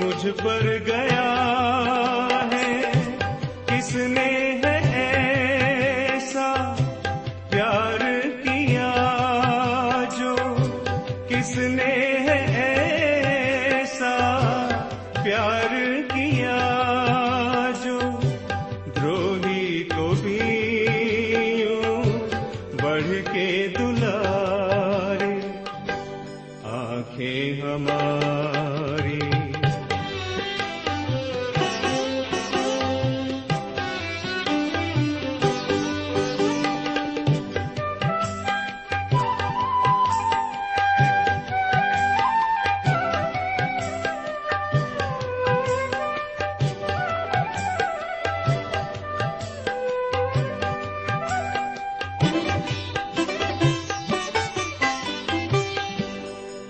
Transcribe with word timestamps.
مجھ 0.00 0.26
پر 0.44 0.76
گیا 0.86 1.26
ہے؟ 2.52 2.92
کس 3.66 3.94
نے 3.94 4.45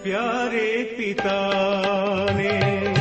پیارے 0.06 0.69
پتا 0.97 1.39
نے 2.37 2.96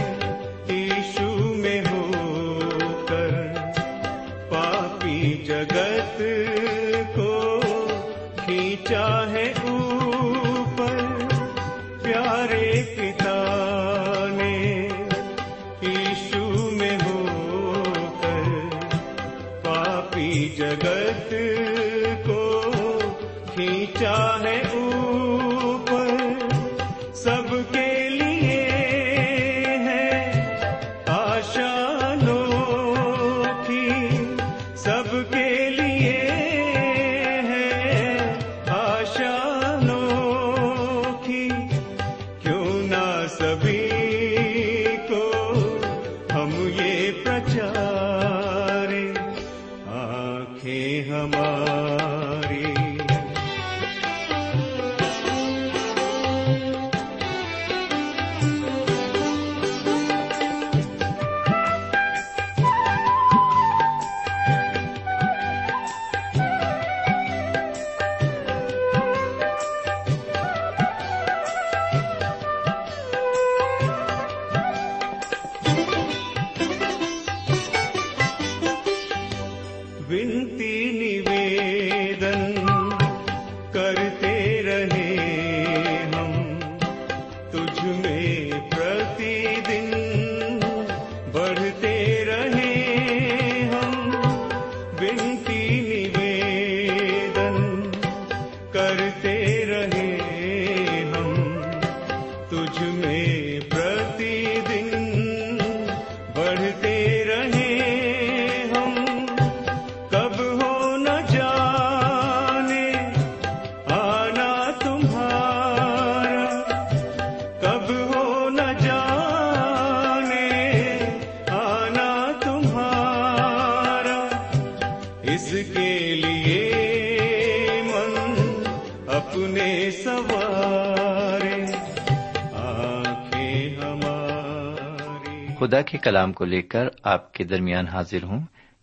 خدا 135.66 135.82
کے 135.82 135.98
کلام 135.98 136.34
کو 136.34 136.46
لے 136.46 136.62
کر 136.62 136.88
آپ 137.04 137.34
کے 137.34 137.44
درمیان 137.44 137.88
حاضر 137.88 138.24
ہوں۔ 138.24 138.40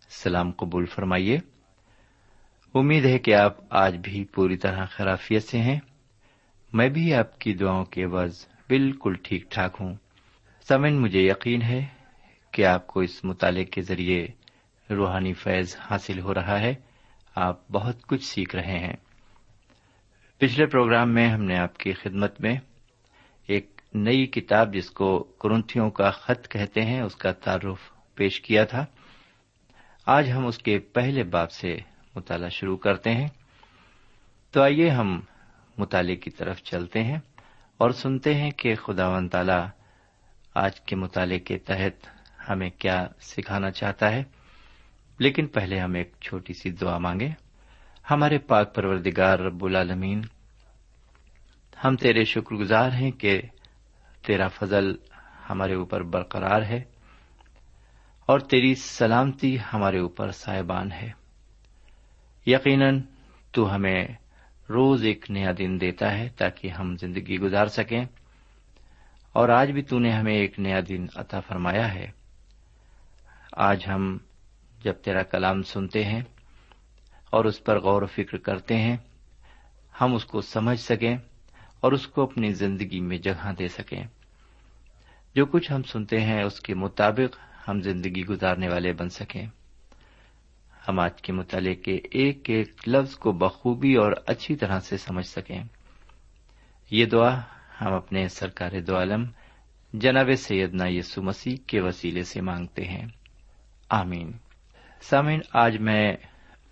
سلام 0.09 0.51
قبول 0.51 0.85
فرمائیے۔ 0.85 1.39
امید 2.73 3.05
ہے 3.05 3.19
کہ 3.19 3.35
آپ 3.35 3.57
آج 3.69 3.97
بھی 4.03 4.25
پوری 4.25 4.57
طرح 4.57 4.85
خرافیت 4.85 5.43
سے 5.43 5.59
ہیں۔ 5.59 5.79
میں 6.73 6.89
بھی 6.89 7.13
آپ 7.13 7.39
کی 7.39 7.53
دعاؤں 7.53 7.85
کے 7.85 8.03
عوض 8.03 8.45
بالکل 8.69 9.13
ٹھیک 9.23 9.51
ٹھاک 9.51 9.77
ہوں۔ 9.79 9.95
سمن 10.67 11.01
مجھے 11.01 11.19
یقین 11.19 11.61
ہے 11.61 11.85
کہ 12.51 12.65
آپ 12.65 12.87
کو 12.87 12.99
اس 12.99 13.25
مطالعے 13.25 13.65
کے 13.65 13.81
ذریعے 13.81 14.27
روحانی 14.93 15.33
فیض 15.33 15.75
حاصل 15.79 16.19
ہو 16.19 16.33
رہا 16.33 16.59
ہے۔ 16.59 16.73
آپ 17.35 17.69
بہت 17.71 18.07
کچھ 18.07 18.23
سیکھ 18.23 18.55
رہے 18.55 18.79
ہیں۔ 18.79 18.95
پچھلے 20.37 20.65
پروگرام 20.65 21.13
میں 21.13 21.29
ہم 21.29 21.43
نے 21.43 21.57
آپ 21.57 21.77
کی 21.77 21.93
خدمت 21.93 22.41
میں 22.41 22.55
ایک 23.47 23.72
نئی 23.93 24.25
کتاب 24.25 24.73
جس 24.73 24.91
کو 24.91 25.23
کرنتھیوں 25.23 25.89
کا 25.89 26.11
خط 26.11 26.47
کہتے 26.47 26.81
ہیں، 26.81 27.01
اس 27.01 27.15
کا 27.15 27.31
تعارف 27.31 27.79
پیش 28.15 28.41
کیا 28.41 28.65
تھا۔ 28.65 28.85
آج 30.05 30.31
ہم 30.31 30.45
اس 30.45 30.57
کے 30.57 30.79
پہلے 30.79 31.23
باپ 31.23 31.51
سے 31.51 31.77
مطالعہ 32.15 32.49
شروع 32.49 32.77
کرتے 32.77 33.09
ہیں۔ 33.09 33.27
تو 34.51 34.61
آئیے 34.61 34.89
ہم 34.89 35.19
مطالعے 35.77 36.15
کی 36.15 36.29
طرف 36.29 36.61
چلتے 36.61 37.03
ہیں 37.03 37.17
اور 37.77 37.89
سنتے 37.89 38.35
ہیں 38.35 38.51
کہ 38.51 38.75
خدا 38.75 39.09
و 39.09 39.27
تعالی 39.27 39.65
آج 40.55 40.81
کے 40.81 40.95
مطالعے 40.95 41.39
کے 41.39 41.57
تحت 41.57 42.07
ہمیں 42.49 42.69
کیا 42.69 43.07
سکھانا 43.19 43.71
چاہتا 43.71 44.11
ہے۔ 44.11 44.23
لیکن 45.19 45.47
پہلے 45.47 45.79
ہم 45.79 45.93
ایک 45.93 46.13
چھوٹی 46.21 46.53
سی 46.53 46.71
دعا 46.71 46.97
مانگیں۔ 46.97 47.31
ہمارے 48.11 48.37
پاک 48.37 48.75
پروردگار 48.75 49.39
رب 49.39 49.65
العالمین، 49.65 50.21
ہم 51.85 51.95
تیرے 51.95 52.23
شکر 52.23 52.55
گزار 52.55 52.91
ہیں 52.91 53.11
کہ 53.11 53.41
تیرا 54.25 54.47
فضل 54.47 54.95
ہمارے 55.49 55.73
اوپر 55.73 56.01
برقرار 56.01 56.61
ہے 56.61 56.83
اور 58.25 58.39
تیری 58.39 58.75
سلامتی 58.75 59.57
ہمارے 59.73 59.99
اوپر 59.99 60.31
صاحبان 60.31 60.91
ہے۔ 60.91 61.11
یقیناً 62.45 63.01
تو 63.51 63.75
ہمیں 63.75 64.07
روز 64.69 65.03
ایک 65.03 65.31
نیا 65.31 65.51
دن 65.57 65.81
دیتا 65.81 66.17
ہے 66.17 66.29
تاکہ 66.37 66.67
ہم 66.67 66.95
زندگی 66.95 67.39
گزار 67.39 67.65
سکیں۔ 67.65 68.05
اور 69.33 69.49
آج 69.49 69.71
بھی 69.71 69.81
تو 69.81 69.99
نے 69.99 70.11
ہمیں 70.11 70.33
ایک 70.33 70.59
نیا 70.59 70.79
دن 70.89 71.05
عطا 71.15 71.39
فرمایا 71.39 71.93
ہے۔ 71.93 72.11
آج 73.51 73.83
ہم 73.87 74.17
جب 74.83 74.93
تیرا 74.93 75.23
کلام 75.23 75.61
سنتے 75.61 76.03
ہیں 76.03 76.21
اور 77.29 77.45
اس 77.45 77.63
پر 77.63 77.79
غور 77.79 78.01
و 78.01 78.05
فکر 78.05 78.37
کرتے 78.37 78.77
ہیں، 78.77 78.97
ہم 80.01 80.15
اس 80.15 80.25
کو 80.25 80.41
سمجھ 80.41 80.79
سکیں 80.79 81.17
اور 81.79 81.91
اس 81.91 82.07
کو 82.07 82.23
اپنی 82.23 82.53
زندگی 82.53 82.99
میں 82.99 83.17
جگہ 83.17 83.51
دے 83.59 83.67
سکیں۔ 83.67 84.03
جو 85.35 85.45
کچھ 85.45 85.71
ہم 85.71 85.83
سنتے 85.83 86.21
ہیں 86.21 86.43
اس 86.43 86.59
کے 86.59 86.75
مطابق 86.75 87.39
ہم 87.67 87.81
زندگی 87.81 88.25
گزارنے 88.25 88.67
والے 88.67 88.93
بن 88.93 89.09
سکیں۔ 89.09 89.47
ہم 90.87 90.99
آج 90.99 91.21
کے 91.21 91.33
مطالعے 91.33 91.75
کے 91.75 91.99
ایک 92.11 92.49
ایک 92.49 92.73
لفظ 92.87 93.15
کو 93.15 93.31
بخوبی 93.31 93.95
اور 93.95 94.11
اچھی 94.25 94.55
طرح 94.55 94.79
سے 94.79 94.97
سمجھ 94.97 95.25
سکیں۔ 95.25 95.63
یہ 96.91 97.05
دعا 97.05 97.41
ہم 97.81 97.93
اپنے 97.93 98.27
سرکار 98.27 98.81
دو 98.87 98.97
عالم 98.97 99.25
جناب 99.93 100.29
سیدنا 100.37 100.87
یسو 100.87 101.21
مسیح 101.21 101.57
کے 101.67 101.81
وسیلے 101.81 102.23
سے 102.23 102.41
مانگتے 102.41 102.85
ہیں۔ 102.85 103.07
آمین۔ 103.89 104.31
سامعین، 105.01 105.39
آج 105.53 105.77
میں 105.77 106.13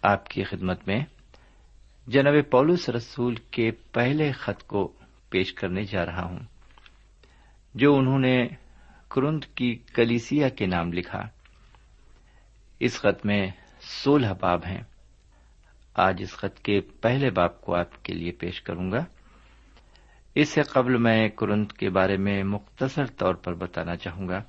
آپ 0.02 0.28
کی 0.30 0.44
خدمت 0.44 0.88
میں 0.88 1.00
جناب 2.08 2.34
پولس 2.52 2.90
رسول 2.90 3.36
کے 3.36 3.72
پہلے 3.72 4.32
خط 4.32 4.64
کو 4.64 4.94
پیش 5.30 5.54
کرنے 5.54 5.84
جا 5.84 6.06
رہا 6.06 6.24
ہوں۔ 6.24 6.40
جو 7.76 7.96
انہوں 7.96 8.20
نے 8.20 8.48
کرند 9.10 9.44
کی 9.56 9.80
کلیسیا 9.94 10.50
کے 10.50 10.66
نام 10.66 10.94
لکھا۔ 10.94 11.22
اس 12.80 13.00
خط 13.00 13.26
میں 13.26 13.52
سولہ 13.82 14.28
باب 14.40 14.66
ہیں۔ 14.66 14.82
آج 15.94 16.16
اس 16.20 16.34
خط 16.34 16.60
کے 16.60 16.82
پہلے 16.82 17.30
باب 17.30 17.62
کو 17.62 17.76
آپ 17.76 18.04
کے 18.04 18.14
لیے 18.14 18.32
پیش 18.32 18.62
کروں 18.62 18.92
گا۔ 18.92 19.06
اس 20.36 20.50
سے 20.50 20.62
قبل 20.62 20.98
میں 20.98 21.30
کرنت 21.30 21.74
کے 21.74 21.90
بارے 21.90 22.18
میں 22.18 22.44
مختصر 22.44 23.06
طور 23.06 23.34
پر 23.34 23.54
بتانا 23.54 23.96
چاہوں 23.96 24.28
گا۔ 24.28 24.40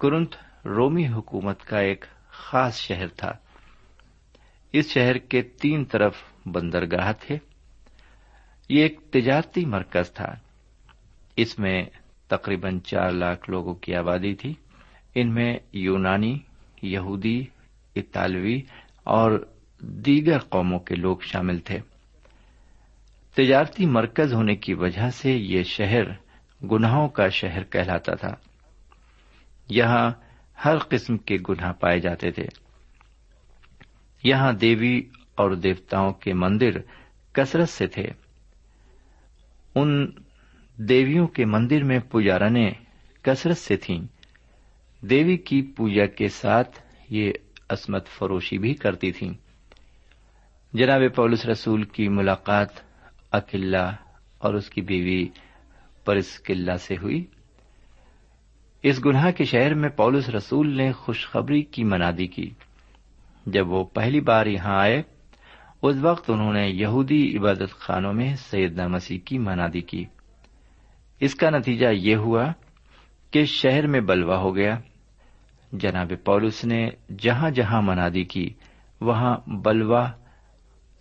کرنت 0.00 0.34
رومی 0.64 1.08
حکومت 1.08 1.64
کا 1.64 1.78
ایک 1.78 2.04
خاص 2.28 2.76
شہر 2.76 3.08
تھا۔ 3.08 3.32
اس 4.72 4.90
شہر 4.90 5.18
کے 5.18 5.42
تین 5.42 5.84
طرف 5.84 6.16
بندرگاہ 6.46 7.12
تھے۔ 7.20 7.38
یہ 8.68 8.82
ایک 8.82 9.00
تجارتی 9.10 9.64
مرکز 9.64 10.12
تھا۔ 10.12 10.34
اس 11.36 11.58
میں 11.58 11.82
تقریباً 12.28 12.80
چار 12.80 13.10
لاکھ 13.10 13.50
لوگوں 13.50 13.74
کی 13.74 13.94
آبادی 13.94 14.34
تھی۔ 14.34 14.54
ان 15.14 15.34
میں 15.34 15.58
یونانی، 15.72 16.38
یہودی، 16.82 17.44
اطالوی 17.96 18.60
اور 19.04 19.46
دیگر 19.80 20.38
قوموں 20.38 20.78
کے 20.78 20.94
لوگ 20.94 21.16
شامل 21.20 21.58
تھے۔ 21.58 21.78
تجارتی 23.34 23.86
مرکز 23.86 24.34
ہونے 24.34 24.56
کی 24.56 24.74
وجہ 24.74 25.10
سے 25.10 25.32
یہ 25.32 25.62
شہر 25.62 26.02
گناہوں 26.66 27.08
کا 27.08 27.28
شہر 27.28 27.64
کہلاتا 27.64 28.14
تھا۔ 28.14 28.34
یہاں 29.68 30.10
ہر 30.64 30.78
قسم 30.78 31.16
کے 31.16 31.36
گناہ 31.48 31.72
پائے 31.72 32.00
جاتے 32.00 32.30
تھے۔ 32.30 32.44
یہاں 34.24 34.52
دیوی 34.52 35.02
اور 35.34 35.50
دیوتاؤں 35.50 36.12
کے 36.12 36.32
مندر 36.32 36.70
کثرت 37.32 37.68
سے 37.68 37.86
تھے۔ 37.86 38.06
ان 39.74 40.06
دیویوں 40.78 41.26
کے 41.26 41.44
مندر 41.44 41.84
میں 41.84 41.98
پجارنے 41.98 42.70
کثرت 43.22 43.56
سے 43.56 43.76
تھیں۔ 43.76 44.00
دیوی 45.00 45.36
کی 45.36 45.62
پوجا 45.62 46.06
کے 46.06 46.28
ساتھ 46.28 46.78
یہ 47.10 47.32
عصمت 47.68 48.06
فروشی 48.06 48.58
بھی 48.58 48.74
کرتی 48.74 49.12
تھیں۔ 49.12 49.32
جناب 50.72 51.00
پولس 51.16 51.46
رسول 51.46 51.82
کی 51.82 52.08
ملاقات 52.08 52.68
اکلّہ 53.32 53.94
اور 54.38 54.54
اس 54.54 54.70
کی 54.70 54.80
بیوی 54.80 55.28
پرس 56.04 56.42
قلعہ 56.42 56.76
سے 56.76 56.94
ہوئی۔ 57.02 57.24
اس 58.82 59.04
گناہ 59.04 59.30
کے 59.30 59.44
شہر 59.44 59.74
میں 59.74 59.88
پولس 59.88 60.28
رسول 60.28 60.76
نے 60.76 60.92
خوشخبری 60.92 61.62
کی 61.62 61.84
منادی 61.84 62.26
کی۔ 62.26 62.50
جب 63.46 63.68
وہ 63.68 63.84
پہلی 63.84 64.20
بار 64.20 64.46
یہاں 64.46 64.80
آئے، 64.80 65.02
اس 65.82 65.96
وقت 66.00 66.30
انہوں 66.30 66.52
نے 66.52 66.68
یہودی 66.68 67.36
عبادت 67.36 67.70
خانوں 67.70 68.12
میں 68.12 68.36
سیدنا 68.36 68.86
مسیح 68.86 69.18
کی 69.24 69.38
منادی 69.38 69.80
کی۔ 69.80 70.04
اس 71.20 71.34
کا 71.34 71.50
نتیجہ 71.50 71.86
یہ 71.86 72.16
ہوا 72.16 72.46
کہ 73.30 73.44
شہر 73.44 73.86
میں 73.86 74.00
بلوا 74.00 74.38
ہو 74.38 74.56
گیا۔ 74.56 74.78
جناب 75.72 76.12
پولس 76.24 76.64
نے 76.64 76.90
جہاں 77.18 77.50
جہاں 77.50 77.82
منادی 77.82 78.24
کی، 78.24 78.54
وہاں 79.00 79.36
بلوا، 79.46 80.10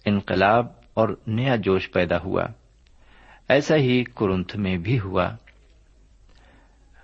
انقلاب 0.06 0.66
اور 0.94 1.10
نیا 1.28 1.56
جوش 1.56 1.92
پیدا 1.92 2.18
ہوا۔ 2.20 2.44
ایسا 3.50 3.76
ہی 3.76 4.04
کرنت 4.04 4.56
میں 4.56 4.78
بھی 4.78 5.00
ہوا۔ 5.00 5.30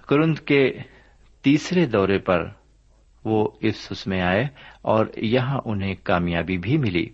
کرنت 0.07 0.39
کے 0.39 0.77
تیسرے 1.41 1.85
دورے 1.85 2.19
پر 2.19 2.49
وہ 3.25 3.47
اس 3.59 4.07
میں 4.07 4.21
آئے 4.21 4.47
اور 4.81 5.05
یہاں 5.17 5.59
انہیں 5.65 5.95
کامیابی 6.03 6.57
بھی 6.57 6.77
ملی۔ 6.77 7.09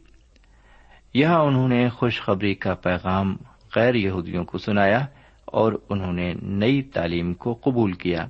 یہاں 1.14 1.40
انہوں 1.40 1.68
نے 1.68 1.90
خوشخبری 1.90 2.56
کا 2.56 2.74
پیغام 2.74 3.38
غیر 3.76 3.96
یہودیوں 3.96 4.44
کو 4.44 4.58
سنایا۔ 4.58 5.06
اور 5.52 5.74
انہوں 5.90 6.14
نے 6.14 6.34
نئی 6.42 6.82
تعلیم 6.82 7.34
کو 7.34 7.54
قبول 7.54 7.92
کیا۔ 7.92 8.26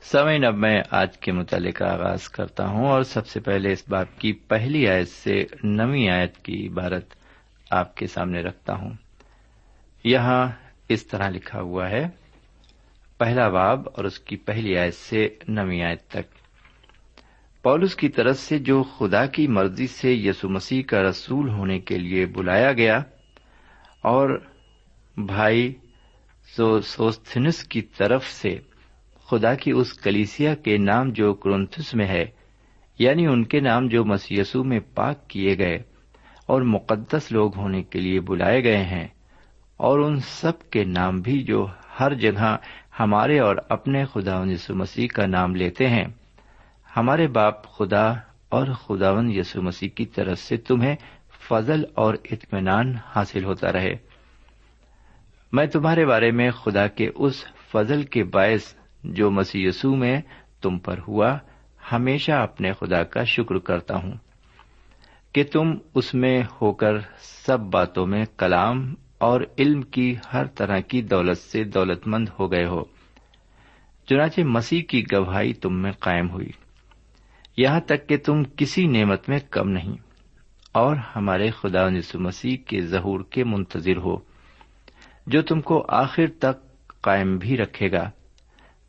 سمعین 0.00 0.44
اب 0.44 0.54
میں 0.54 0.82
آج 0.90 1.18
کے 1.18 1.32
مطالعے 1.32 1.72
کا 1.72 1.92
آغاز 1.92 2.28
کرتا 2.28 2.66
ہوں 2.66 2.86
اور 2.86 3.02
سب 3.02 3.26
سے 3.26 3.40
پہلے 3.40 3.72
اس 3.72 3.84
باپ 3.88 4.20
کی 4.20 4.32
پہلی 4.32 4.88
آیت 4.88 5.08
سے 5.08 5.44
نویں 5.62 6.08
آیت 6.08 6.38
کی 6.38 6.68
عبارت 6.68 7.04
آپ 7.70 7.96
کے 7.96 8.06
سامنے 8.06 8.40
رکھتا 8.40 8.74
ہوں۔ 8.74 8.90
یہاں 10.04 10.48
اس 10.88 11.06
طرح 11.06 11.28
لکھا 11.28 11.60
ہوا 11.60 11.90
ہے، 11.90 12.08
پہلا 13.18 13.48
باب 13.48 13.88
اور 13.94 14.04
اس 14.04 14.18
کی 14.20 14.36
پہلی 14.36 14.78
آیت 14.78 14.94
سے 14.94 15.28
نویں 15.48 15.82
آیت 15.82 16.06
تک۔ 16.08 16.36
پولس 17.62 17.96
کی 17.96 18.08
طرف 18.08 18.38
سے 18.38 18.58
جو 18.58 18.82
خدا 18.82 19.26
کی 19.26 19.48
مرضی 19.48 19.86
سے 19.86 20.12
یسو 20.12 20.48
مسیح 20.48 20.82
کا 20.82 21.02
رسول 21.02 21.48
ہونے 21.48 21.78
کے 21.78 21.98
لیے 21.98 22.26
بلایا 22.26 22.72
گیا 22.72 22.98
اور 24.02 24.42
بھائی 25.16 25.74
سوستھنس 26.54 27.62
کی 27.64 27.80
طرف 27.82 28.26
سے 28.26 28.58
خدا 29.28 29.54
کی 29.54 29.70
اس 29.70 29.92
کلیسیا 29.92 30.54
کے 30.54 30.76
نام 30.78 31.10
جو 31.10 31.34
کرنتھس 31.34 31.94
میں 31.94 32.06
ہے 32.06 32.24
یعنی 32.98 33.26
ان 33.26 33.44
کے 33.44 33.60
نام 33.60 33.88
جو 33.88 34.04
مسیسو 34.04 34.64
میں 34.64 34.80
پاک 34.94 35.28
کیے 35.28 35.58
گئے 35.58 35.76
اور 36.46 36.62
مقدس 36.62 37.32
لوگ 37.32 37.56
ہونے 37.56 37.82
کے 37.82 38.00
لیے 38.00 38.20
بلائے 38.20 38.62
گئے 38.64 38.82
ہیں، 38.84 39.06
اور 39.76 39.98
ان 39.98 40.18
سب 40.20 40.70
کے 40.70 40.84
نام 40.84 41.20
بھی 41.20 41.42
جو 41.42 41.66
ہر 42.00 42.14
جگہ 42.14 42.56
ہمارے 43.00 43.38
اور 43.38 43.56
اپنے 43.68 44.04
خدا 44.04 44.40
یسو 44.46 44.74
مسیح 44.74 45.08
کا 45.14 45.26
نام 45.26 45.54
لیتے 45.54 45.88
ہیں۔ 45.88 46.04
ہمارے 46.96 47.26
باپ 47.26 47.64
خدا 47.64 48.06
اور 48.48 48.66
خداون 48.66 49.30
یسو 49.30 49.62
مسیح 49.62 49.88
کی 49.88 50.06
طرف 50.06 50.38
سے 50.38 50.56
تمہیں 50.56 50.94
فضل 51.48 51.84
اور 51.94 52.14
اطمینان 52.30 52.94
حاصل 53.14 53.44
ہوتا 53.44 53.72
رہے۔ 53.72 53.94
میں 55.52 55.66
تمہارے 55.66 56.06
بارے 56.06 56.30
میں 56.30 56.50
خدا 56.50 56.86
کے 56.86 57.10
اس 57.14 57.44
فضل 57.72 58.02
کے 58.02 58.24
باعث 58.24 58.74
جو 59.04 59.30
مسیح 59.30 59.68
یسو 59.68 59.96
میں 59.96 60.20
تم 60.62 60.78
پر 60.78 60.98
ہوا، 61.08 61.38
ہمیشہ 61.92 62.32
اپنے 62.32 62.72
خدا 62.72 63.02
کا 63.02 63.24
شکر 63.24 63.58
کرتا 63.58 63.96
ہوں 63.96 64.12
کہ 65.32 65.44
تم 65.44 65.74
اس 65.94 66.14
میں 66.14 66.42
ہو 66.62 66.72
کر 66.72 66.92
سب 67.18 67.60
باتوں 67.60 68.06
میں 68.06 68.24
کلام 68.38 68.94
اور 69.18 69.40
علم 69.58 69.82
کی 69.82 70.14
ہر 70.32 70.46
طرح 70.46 70.80
کی 70.80 71.02
دولت 71.02 71.38
سے 71.38 71.64
دولت 71.64 72.06
مند 72.06 72.28
ہو 72.40 72.52
گئے 72.52 72.66
ہو۔ 72.66 72.84
چنانچہ 74.08 74.40
مسیح 74.40 74.82
کی 74.82 75.04
گواہی 75.12 75.52
تم 75.52 75.82
میں 75.82 75.92
قائم 75.92 76.30
ہوئی۔ 76.30 76.50
یہاں 77.56 77.80
تک 77.80 78.08
کہ 78.08 78.16
تم 78.16 78.42
کسی 78.56 78.86
نعمت 78.86 79.28
میں 79.28 79.38
کم 79.50 79.68
نہیں 79.68 79.94
اور 80.72 80.96
ہمارے 81.16 81.50
خدا 81.50 81.88
نسو 81.88 82.18
مسیح 82.20 82.56
کے 82.66 82.80
ظہور 82.80 83.20
کے 83.30 83.44
منتظر 83.44 83.96
ہو۔ 83.96 84.35
جو 85.26 85.42
تم 85.42 85.60
کو 85.60 85.84
آخر 85.88 86.26
تک 86.40 86.86
قائم 87.00 87.38
بھی 87.38 87.56
رکھے 87.56 87.92
گا، 87.92 88.10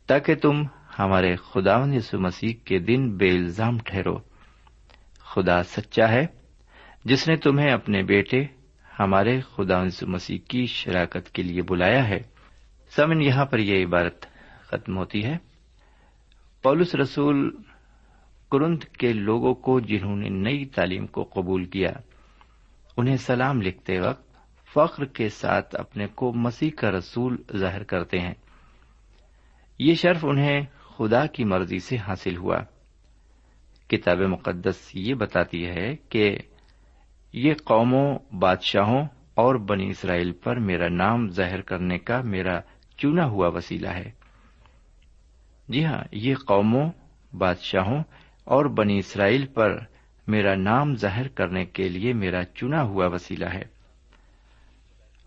تاکہ 0.06 0.34
تم 0.34 0.62
ہمارے 0.98 1.36
خدا 1.36 1.84
یسو 1.92 2.18
مسیح 2.18 2.52
کے 2.64 2.78
دن 2.78 3.16
بے 3.16 3.28
الزام 3.28 3.78
ٹھہرو۔ 3.78 4.18
خدا 5.18 5.62
سچا 5.62 6.08
ہے، 6.08 6.26
جس 7.04 7.28
نے 7.28 7.36
تمہیں 7.36 7.70
اپنے 7.70 8.02
بیٹے 8.02 8.46
ہمارے 9.00 9.40
خدا 9.40 9.84
یسو 9.84 10.06
مسیح 10.06 10.38
کی 10.48 10.66
شراکت 10.66 11.30
کے 11.30 11.42
لیے 11.42 11.62
بلایا 11.62 12.08
ہے۔ 12.08 12.18
سمن 12.96 13.22
یہاں 13.22 13.44
پر 13.44 13.58
یہ 13.58 13.86
عبارت 13.86 14.26
ختم 14.60 14.96
ہوتی 14.96 15.24
ہے۔ 15.24 15.36
پولس 16.62 16.94
رسول 16.94 17.56
کرند 18.52 18.84
کے 18.84 19.12
لوگوں 19.12 19.54
کو 19.54 19.80
جنہوں 19.80 20.16
نے 20.16 20.28
نئی 20.28 20.64
تعلیم 20.64 21.06
کو 21.06 21.30
قبول 21.34 21.64
کیا، 21.64 21.92
انہیں 22.96 23.16
سلام 23.16 23.62
لکھتے 23.62 24.00
وقت 24.00 24.27
فخر 24.74 25.04
کے 25.04 25.28
ساتھ 25.28 25.76
اپنے 25.78 26.06
کو 26.06 26.32
مسیح 26.32 26.70
کا 26.70 26.90
رسول 26.90 27.36
ظاہر 27.56 27.82
کرتے 27.82 28.18
ہیں۔ 28.18 28.34
یہ 29.78 29.94
شرف 29.94 30.18
انہیں 30.22 30.60
خدا 30.96 31.26
کی 31.26 31.44
مرضی 31.44 31.78
سے 31.78 31.96
حاصل 31.96 32.36
ہوا۔ 32.36 32.58
کتاب 33.88 34.18
مقدس 34.18 34.90
یہ 34.94 35.14
بتاتی 35.14 35.66
ہے 35.66 35.96
کہ 36.08 36.38
یہ 37.32 37.54
قوموں، 37.64 38.18
بادشاہوں 38.32 39.04
اور 39.34 39.54
بنی 39.54 39.88
اسرائیل 39.88 40.32
پر 40.32 40.56
میرا 40.56 40.88
نام 40.88 41.28
ظاہر 41.28 41.60
کرنے 41.60 41.98
کا 41.98 42.20
میرا 42.20 42.60
چنا 42.96 43.24
ہوا 43.24 43.48
وسیلہ 43.48 43.88
ہے۔ 43.88 44.10
جی 45.68 45.84
ہاں 45.84 46.04
یہ 46.12 46.34
قوموں، 46.34 46.90
بادشاہوں 47.38 48.02
اور 48.44 48.64
بنی 48.64 48.98
اسرائیل 48.98 49.46
پر 49.46 49.78
میرا 50.26 50.54
نام 50.54 50.96
ظاہر 50.96 51.28
کرنے 51.28 51.64
کے 51.64 51.88
لیے 51.88 52.12
میرا 52.12 52.44
چنا 52.44 52.82
ہوا 52.82 53.06
وسیلہ 53.06 53.46
ہے۔ 53.46 53.77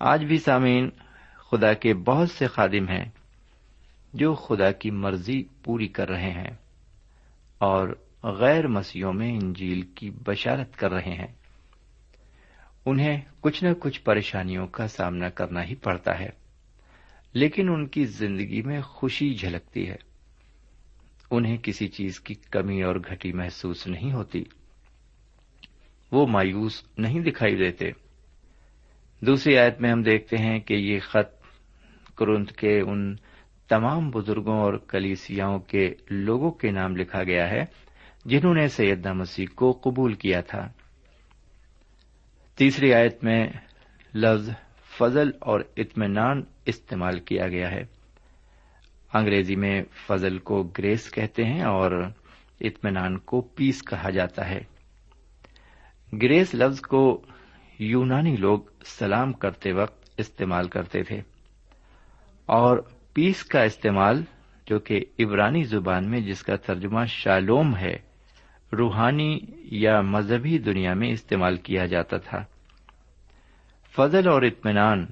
آج 0.04 0.26
بھی 0.26 0.38
سامعین 0.38 0.90
خدا 1.36 1.74
کے 1.74 1.94
بہت 1.94 2.32
سے 2.32 2.48
خادم 2.48 2.90
ہیں 2.90 3.06
جو 4.14 4.34
خدا 4.34 4.72
کی 4.72 4.92
مرضی 4.92 5.44
پوری 5.64 5.88
کر 5.88 6.10
رہے 6.10 6.32
ہیں 6.32 6.50
اور 7.58 7.96
غیر 8.24 8.68
مسیحوں 8.68 9.14
میں 9.14 9.34
انجیل 9.34 9.82
کی 9.82 10.10
بشارت 10.10 10.76
کر 10.76 10.92
رہے 10.92 11.14
ہیں۔ 11.14 11.28
انہیں 12.86 13.22
کچھ 13.40 13.64
نہ 13.64 13.70
کچھ 13.80 14.02
پریشانیوں 14.02 14.68
کا 14.68 14.88
سامنا 14.88 15.30
کرنا 15.30 15.64
ہی 15.64 15.76
پڑتا 15.76 16.20
ہے، 16.20 16.30
لیکن 17.34 17.70
ان 17.70 17.88
کی 17.88 18.06
زندگی 18.06 18.62
میں 18.62 18.82
خوشی 18.82 19.34
جھلکتی 19.34 19.90
ہے۔ 19.90 19.96
انہیں 21.32 21.58
کسی 21.58 21.88
چیز 21.88 22.20
کی 22.20 22.34
کمی 22.34 22.84
اور 22.84 22.96
گھٹی 22.96 23.34
محسوس 23.34 23.88
نہیں 23.88 24.14
ہوتی۔ 24.14 24.44
وہ 26.12 26.28
مایوس 26.28 26.84
نہیں 26.98 27.20
دکھائی 27.20 27.56
دیتے۔ 27.56 27.92
دوسری 29.22 29.58
آیت 29.58 29.82
میں 29.82 29.92
ہم 29.92 30.02
دیکھتے 30.02 30.38
ہیں 30.38 30.60
کہ 30.60 30.74
یہ 30.74 31.00
خط 31.00 31.42
کرنت 32.18 32.52
کے 32.52 32.80
ان 32.80 33.16
تمام 33.70 34.10
بزرگوں 34.10 34.60
اور 34.60 34.74
کلیسیاؤں 34.74 35.60
کے 35.60 35.94
لوگوں 36.10 36.52
کے 36.52 36.72
نام 36.72 36.96
لکھا 36.96 37.24
گیا 37.24 37.50
ہے، 37.50 37.66
جنہوں 38.26 38.54
نے 38.54 38.68
سیدنا 38.68 39.14
مسیح 39.14 39.46
کو 39.56 39.72
قبول 39.72 40.14
کیا 40.14 40.42
تھا۔ 40.42 40.68
تیسری 42.56 42.94
آیت 42.94 43.24
میں 43.24 43.48
لفظ 44.16 44.50
فضل 44.98 45.32
اور 45.40 45.60
اطمینان 45.78 46.44
استعمال 46.66 47.20
کیا 47.20 47.48
گیا 47.48 47.72
ہے۔ 47.72 47.84
انگریزی 49.14 49.56
میں 49.56 49.84
فضل 50.08 50.38
کو 50.38 50.64
گریس 50.64 51.12
کہتے 51.12 51.44
ہیں 51.44 51.62
اور 51.62 51.92
اطمینان 52.62 53.18
کو 53.18 53.42
پیس 53.42 53.84
کہا 53.84 54.10
جاتا 54.10 54.50
ہے۔ 54.50 54.60
گریس 56.14 56.56
لفظ 56.56 56.82
کو 56.82 57.22
یونانی 57.80 58.36
لوگ 58.36 58.60
سلام 58.86 59.34
کرتے 59.34 59.72
وقت 59.72 60.10
استعمال 60.18 60.68
کرتے 60.68 61.04
تھے۔ 61.04 61.22
اور 62.46 62.78
پیس 63.14 63.44
کا 63.44 63.62
استعمال، 63.62 64.24
جو 64.66 64.80
کہ 64.80 65.06
عبرانی 65.20 65.64
زبان 65.64 66.12
میں، 66.12 66.22
جس 66.22 66.44
کا 66.44 66.56
ترجمہ 66.56 67.06
شالوم 67.06 67.78
ہے، 67.78 67.98
روحانی 68.74 69.40
یا 69.56 70.02
مذہبی 70.02 70.58
دنیا 70.58 70.94
میں 70.94 71.10
استعمال 71.10 71.58
کیا 71.58 71.86
جاتا 71.86 72.18
تھا۔ 72.18 72.44
فضل 73.96 74.28
اور 74.28 74.42
اطمینان 74.42 75.06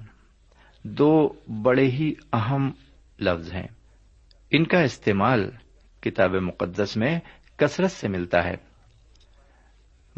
دو 0.84 1.34
بڑے 1.64 1.86
ہی 1.86 2.14
اہم 2.34 2.72
لفظ 3.20 3.54
ہیں۔ 3.54 3.68
ان 4.52 4.64
کا 4.64 4.80
استعمال 4.80 5.52
کتاب 6.02 6.36
مقدس 6.36 6.98
میں 6.98 7.20
کثرت 7.56 7.92
سے 7.92 8.08
ملتا 8.08 8.44
ہے۔ 8.44 8.69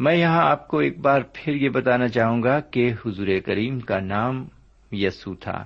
میں 0.02 0.14
یہاں 0.14 0.50
آپ 0.50 0.68
کو 0.68 0.78
ایک 0.78 0.98
بار 0.98 1.20
پھر 1.32 1.54
یہ 1.54 1.68
بتانا 1.68 2.08
چاہوں 2.08 2.42
گا 2.42 2.60
کہ 2.60 2.92
حضور 3.06 3.26
کریم 3.46 3.80
کا 3.80 4.00
نام 4.00 4.48
یسو 4.92 5.34
تھا 5.34 5.64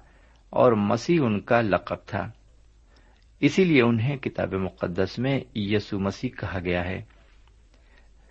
اور 0.51 0.73
مسیح 0.73 1.21
ان 1.23 1.41
کا 1.41 1.61
لقب 1.61 1.97
تھا۔ 2.07 2.31
اسی 3.41 3.65
لیے 3.65 3.83
انہیں 3.83 4.17
کتاب 4.17 4.55
مقدس 4.55 5.19
میں 5.19 5.41
یسو 5.55 5.99
مسیح 5.99 6.31
کہا 6.41 6.59
گیا 6.65 6.85
ہے۔ 6.85 7.03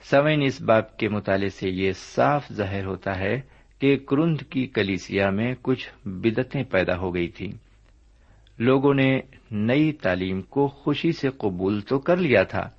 سوئن 0.03 0.41
اس 0.41 0.61
باپ 0.61 0.97
کے 0.97 1.09
مطالعے 1.09 1.49
سے 1.49 1.69
یہ 1.69 1.91
صاف 1.91 2.51
ظاہر 2.53 2.85
ہوتا 2.85 3.19
ہے 3.19 3.41
کہ 3.79 3.97
کرند 3.97 4.41
کی 4.49 4.67
کلیسیا 4.67 5.29
میں 5.29 5.53
کچھ 5.61 5.89
بدتیں 6.05 6.63
پیدا 6.63 6.97
ہو 6.97 7.13
گئی 7.15 7.27
تھیں۔ 7.27 7.51
لوگوں 8.59 8.93
نے 8.93 9.19
نئی 9.51 9.91
تعلیم 9.91 10.41
کو 10.41 10.67
خوشی 10.67 11.11
سے 11.11 11.29
قبول 11.29 11.81
تو 11.81 11.99
کر 11.99 12.17
لیا 12.17 12.43
تھا، 12.43 12.69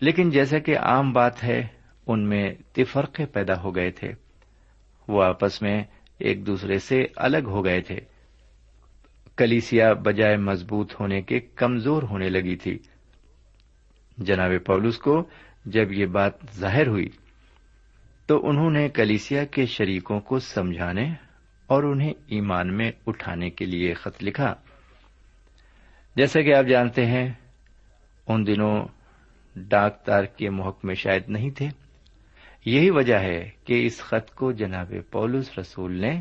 لیکن 0.00 0.30
جیسا 0.30 0.58
کہ 0.58 0.78
عام 0.78 1.12
بات 1.12 1.44
ہے 1.44 1.73
ان 2.06 2.28
میں 2.28 2.54
تفرقے 2.72 3.26
پیدا 3.26 3.62
ہو 3.62 3.76
گئے 3.76 3.90
تھے۔ 3.90 4.12
وہ 5.08 5.24
آپس 5.24 5.62
میں 5.62 5.84
ایک 6.18 6.46
دوسرے 6.46 6.78
سے 6.78 7.06
الگ 7.16 7.44
ہو 7.46 7.64
گئے 7.64 7.80
تھے۔ 7.80 8.00
کلیسیا 9.36 9.92
بجائے 9.92 10.36
مضبوط 10.36 11.00
ہونے 11.00 11.22
کے 11.22 11.40
کمزور 11.40 12.02
ہونے 12.02 12.28
لگی 12.28 12.56
تھی۔ 12.56 12.78
جناب 14.18 14.50
پولس 14.66 14.98
کو 14.98 15.28
جب 15.66 15.92
یہ 15.92 16.06
بات 16.06 16.32
ظاہر 16.54 16.86
ہوئی 16.86 17.08
تو 18.26 18.48
انہوں 18.48 18.70
نے 18.70 18.88
کلیسیا 18.88 19.44
کے 19.44 19.66
شریکوں 19.66 20.20
کو 20.20 20.38
سمجھانے 20.38 21.14
اور 21.66 21.82
انہیں 21.82 22.12
ایمان 22.26 22.76
میں 22.76 22.92
اٹھانے 23.06 23.50
کے 23.50 23.64
لیے 23.64 23.94
خط 23.94 24.24
لکھا۔ 24.24 24.54
جیسا 26.16 26.40
کہ 26.40 26.54
آپ 26.54 26.64
جانتے 26.64 27.06
ہیں، 27.06 27.32
ان 28.26 28.46
دنوں 28.46 28.88
ڈاک 29.56 30.04
تار 30.04 30.24
کے 30.24 30.50
محکمے 30.50 30.94
شاید 30.94 31.22
نہیں 31.28 31.50
تھے۔ 31.50 31.83
یہی 32.64 32.90
وجہ 32.90 33.14
ہے 33.14 33.50
کہ 33.64 33.86
اس 33.86 34.00
خط 34.00 34.30
کو 34.34 34.52
جناب 34.52 34.92
پولس 35.10 35.58
رسول 35.58 36.00
نے، 36.00 36.20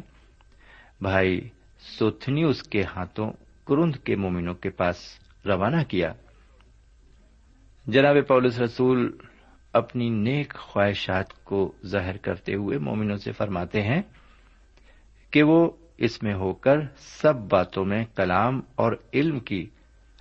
بھائی 1.02 1.50
سوتھنی 1.80 2.44
اس 2.44 2.64
کے 2.64 2.82
ہاتھوں 2.82 3.32
کرند 3.68 3.96
کے 3.96 4.16
مومنوں 4.16 4.54
کے 4.54 4.70
پاس 4.70 4.96
روانہ 5.46 5.82
کیا۔ 5.88 6.14
جناب 7.88 8.16
پولس 8.28 8.60
رسول 8.60 9.18
اپنی 9.74 10.10
نیک 10.10 10.54
خواہشات 10.54 11.44
کو 11.44 11.72
ظاہر 11.86 12.18
کرتے 12.18 12.56
ہوئے 12.56 12.78
مومنوں 12.78 13.18
سے 13.18 13.32
فرماتے 13.32 13.82
ہیں 13.82 14.02
کہ 15.32 15.44
وہ 15.44 15.72
اس 15.98 16.24
میں 16.24 16.34
ہو 16.34 16.54
کر 16.54 16.78
سب 16.98 17.36
باتوں 17.36 17.86
میں 17.86 18.06
کلام 18.16 18.62
اور 18.76 18.92
علم 19.14 19.40
کی 19.40 19.70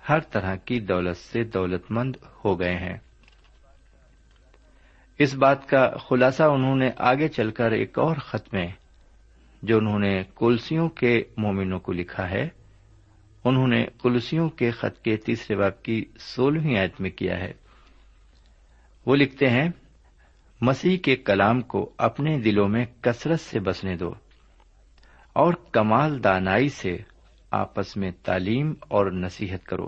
ہر 0.09 0.19
طرح 0.19 0.55
کی 0.55 0.79
دولت 0.79 1.17
سے 1.17 1.43
دولت 1.43 1.91
مند 1.91 2.15
ہو 2.45 2.59
گئے 2.59 2.75
ہیں۔ 2.75 2.97
اس 5.23 5.33
بات 5.33 5.67
کا 5.69 5.87
خلاصہ 5.99 6.43
انہوں 6.43 6.75
نے 6.75 6.89
آگے 7.01 7.27
چل 7.27 7.51
کر 7.51 7.71
ایک 7.71 7.99
اور 7.99 8.15
خط 8.15 8.53
میں، 8.53 8.67
جو 9.63 9.77
انہوں 9.77 9.99
نے 9.99 10.11
کلسیوں 10.35 10.87
کے 10.89 11.21
مومنوں 11.37 11.79
کو 11.79 11.91
لکھا 11.91 12.29
ہے، 12.29 12.47
انہوں 13.45 13.67
نے 13.67 13.83
کلسیوں 14.01 14.49
کے 14.49 14.71
خط 14.71 15.01
کے 15.01 15.15
تیسرے 15.17 15.55
باپ 15.55 15.81
کی 15.83 16.03
سولہویں 16.19 16.77
آیت 16.79 16.99
میں 17.01 17.09
کیا 17.09 17.37
ہے۔ 17.37 17.51
وہ 19.05 19.15
لکھتے 19.15 19.49
ہیں، 19.49 19.69
مسیح 20.61 20.97
کے 20.97 21.15
کلام 21.15 21.61
کو 21.61 21.89
اپنے 21.97 22.37
دلوں 22.39 22.69
میں 22.69 22.85
کثرت 23.01 23.39
سے 23.39 23.59
بسنے 23.59 23.95
دو، 23.95 24.11
اور 25.35 25.53
کمال 25.71 26.23
دانائی 26.23 26.69
سے 26.71 26.97
آپس 27.51 27.95
میں 27.97 28.11
تعلیم 28.23 28.73
اور 28.87 29.11
نصیحت 29.11 29.65
کرو، 29.65 29.87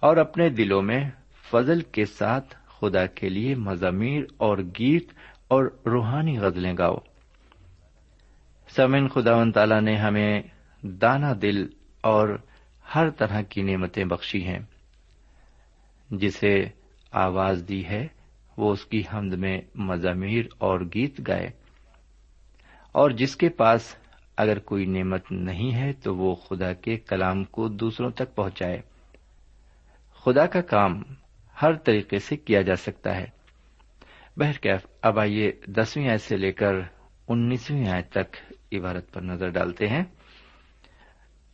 اور 0.00 0.16
اپنے 0.16 0.48
دلوں 0.50 0.82
میں 0.82 1.02
فضل 1.50 1.80
کے 1.80 2.04
ساتھ 2.04 2.54
خدا 2.80 3.06
کے 3.06 3.28
لیے 3.28 3.54
مضامیر 3.54 4.22
اور 4.36 4.58
گیت 4.58 5.08
اور 5.48 5.64
روحانی 5.86 6.38
غزلیں 6.38 6.74
گاؤ۔ 6.78 6.96
سمن 8.68 9.08
خدا 9.08 9.36
و 9.36 9.50
تعالی 9.50 9.80
نے 9.80 9.96
ہمیں 9.96 10.42
دانا 10.82 11.32
دل 11.42 11.66
اور 12.00 12.38
ہر 12.94 13.10
طرح 13.10 13.40
کی 13.40 13.62
نعمتیں 13.62 14.04
بخشی 14.04 14.44
ہیں۔ 14.44 14.58
جسے 16.10 16.64
آواز 17.12 17.64
دی 17.68 17.84
ہے، 17.84 18.06
وہ 18.56 18.72
اس 18.72 18.84
کی 18.84 19.02
حمد 19.14 19.32
میں 19.32 19.60
مضامیر 19.74 20.44
اور 20.58 20.80
گیت 20.94 21.28
گائے۔ 21.28 21.50
اور 22.92 23.10
جس 23.10 23.36
کے 23.36 23.48
پاس 23.48 23.96
اگر 24.36 24.58
کوئی 24.58 24.86
نعمت 24.86 25.32
نہیں 25.32 25.74
ہے، 25.74 25.92
تو 25.92 26.16
وہ 26.16 26.34
خدا 26.34 26.72
کے 26.72 26.96
کلام 26.96 27.44
کو 27.44 27.68
دوسروں 27.68 28.10
تک 28.10 28.34
پہنچائے۔ 28.34 28.80
خدا 30.24 30.46
کا 30.46 30.60
کام 30.60 31.02
ہر 31.62 31.72
طریقے 31.72 32.18
سے 32.18 32.36
کیا 32.36 32.62
جا 32.62 32.76
سکتا 32.76 33.16
ہے۔ 33.16 33.26
بہرکیف 34.36 34.86
اب 35.02 35.18
آئیے 35.18 35.52
دسویں 35.66 36.08
آیت 36.08 36.20
سے 36.20 36.36
لے 36.36 36.52
کر 36.52 36.74
انیسویں 37.28 37.88
آیت 37.88 38.10
تک 38.10 38.36
عبارت 38.72 39.12
پر 39.12 39.20
نظر 39.20 39.48
ڈالتے 39.48 39.86
ہیں۔ 39.86 40.04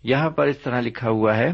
یہاں 0.03 0.31
پر 0.31 0.47
اس 0.47 0.59
طرح 0.59 0.81
لکھا 0.81 1.09
ہوا 1.09 1.37
ہے، 1.37 1.51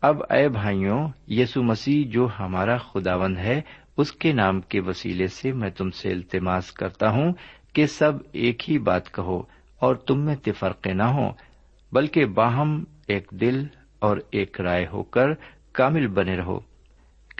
اب 0.00 0.22
اے 0.30 0.48
بھائیوں، 0.48 1.08
یسو 1.28 1.62
مسیح 1.62 2.04
جو 2.08 2.28
ہمارا 2.38 2.76
خداوند 2.76 3.38
ہے، 3.38 3.60
اس 3.96 4.12
کے 4.12 4.32
نام 4.32 4.60
کے 4.60 4.80
وسیلے 4.80 5.26
سے 5.26 5.52
میں 5.52 5.70
تم 5.70 5.90
سے 5.90 6.10
التماس 6.10 6.72
کرتا 6.72 7.10
ہوں 7.10 7.32
کہ 7.72 7.86
سب 7.86 8.12
ایک 8.32 8.70
ہی 8.70 8.78
بات 8.78 9.14
کہو 9.14 9.42
اور 9.78 9.94
تم 9.94 10.24
میں 10.24 10.36
تفرقے 10.44 10.92
نہ 10.92 11.02
ہو 11.02 11.30
بلکہ 11.92 12.24
باہم 12.24 12.84
ایک 13.06 13.28
دل 13.30 13.66
اور 13.98 14.16
ایک 14.30 14.60
رائے 14.60 14.86
ہو 14.92 15.02
کر 15.02 15.26
کامل 15.72 16.06
بنے 16.06 16.36
رہو۔ 16.36 16.69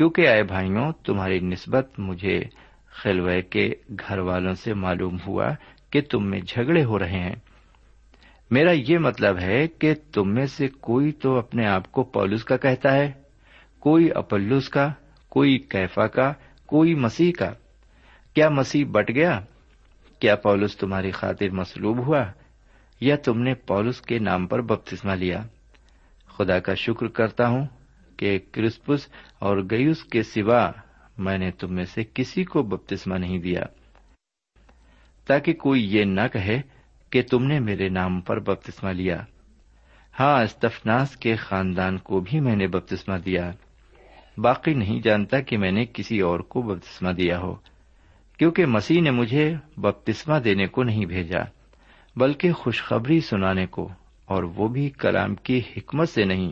کیونکہ 0.00 0.28
آئے 0.28 0.42
بھائیوں، 0.42 0.92
تمہاری 0.92 1.40
نسبت 1.40 1.90
مجھے 1.99 2.40
خلوے 2.87 3.42
کے 3.42 3.71
گھر 3.88 4.19
والوں 4.19 4.54
سے 4.54 4.75
معلوم 4.75 5.16
ہوا 5.26 5.49
کہ 5.90 6.00
تم 6.00 6.30
میں 6.30 6.40
جھگڑے 6.40 6.85
ہو 6.85 6.99
رہے 6.99 7.19
ہیں۔ 7.19 7.35
میرا 8.50 8.71
یہ 8.73 8.99
مطلب 8.99 9.38
ہے 9.40 9.66
کہ 9.66 9.95
تم 10.12 10.35
میں 10.35 10.47
سے 10.47 10.69
کوئی 10.69 11.12
تو 11.12 11.38
اپنے 11.38 11.66
آپ 11.66 11.92
کو 11.92 12.02
پولس 12.02 12.45
کا 12.45 12.56
کہتا 12.56 12.93
ہے، 12.93 13.13
کوئی 13.78 14.08
اپلس 14.15 14.69
کا، 14.69 14.93
کوئی 15.28 15.58
کیفا 15.58 16.06
کا، 16.06 16.32
کوئی 16.67 16.95
مسیح 16.95 17.32
کا۔ 17.39 17.52
کیا 18.34 18.49
مسیح 18.49 18.84
بٹ 18.84 19.10
گیا؟ 19.15 19.41
کیا 20.19 20.36
پولس 20.36 20.76
تمہاری 20.76 21.10
خاطر 21.10 21.50
مسلوب 21.50 22.06
ہوا؟ 22.06 22.25
یا 23.00 23.17
تم 23.17 23.43
نے 23.43 23.54
پولس 23.54 24.00
کے 24.00 24.19
نام 24.19 24.47
پر 24.47 24.60
بپتسما 24.60 25.15
لیا؟ 25.15 25.43
خدا 26.26 26.58
کا 26.58 26.75
شکر 26.75 27.06
کرتا 27.06 27.49
ہوں 27.49 27.67
کہ 28.21 28.39
کرسپس 28.52 29.06
اور 29.39 29.56
گیوس 29.71 30.04
کے 30.04 30.23
سوا 30.23 30.71
میں 31.19 31.39
نے 31.39 31.50
تم 31.50 31.75
میں 31.75 31.85
سے 31.85 32.02
کسی 32.15 32.45
کو 32.45 32.63
بپتسما 32.63 33.19
نہیں 33.19 33.39
دیا۔ 33.39 33.63
تاکہ 35.26 35.52
کوئی 35.52 35.97
یہ 35.97 36.04
نہ 36.04 36.21
کہے 36.33 36.61
کہ 37.11 37.23
تم 37.23 37.45
نے 37.45 37.61
میرے 37.61 37.89
نام 37.89 38.21
پر 38.21 38.39
بپتسما 38.39 38.93
لیا۔ 38.93 39.25
ہاں 40.21 40.43
استفناس 40.43 41.17
کے 41.17 41.37
خاندان 41.37 41.99
کو 41.99 42.21
بھی 42.21 42.41
میں 42.41 42.56
نے 42.56 42.67
بپتسما 42.67 43.17
دیا۔ 43.25 43.50
باقی 44.39 44.75
نہیں 44.75 45.00
جانتا 45.00 45.41
کہ 45.41 45.59
میں 45.59 45.73
نے 45.73 45.85
کسی 45.93 46.21
اور 46.21 46.41
کو 46.41 46.63
بپتسما 46.63 47.13
دیا 47.13 47.39
ہو، 47.39 47.54
کیونکہ 48.39 48.67
مسیح 48.67 49.02
نے 49.02 49.11
مجھے 49.11 49.54
بپتسما 49.76 50.39
دینے 50.45 50.67
کو 50.67 50.83
نہیں 50.83 51.06
بھیجا، 51.06 51.41
بلکہ 52.17 52.52
خوشخبری 52.52 53.21
سنانے 53.21 53.67
کو، 53.67 53.89
اور 54.25 54.43
وہ 54.43 54.69
بھی 54.69 54.91
کلام 54.91 55.35
کی 55.35 55.59
حکمت 55.76 56.09
سے 56.09 56.25
نہیں۔ 56.25 56.50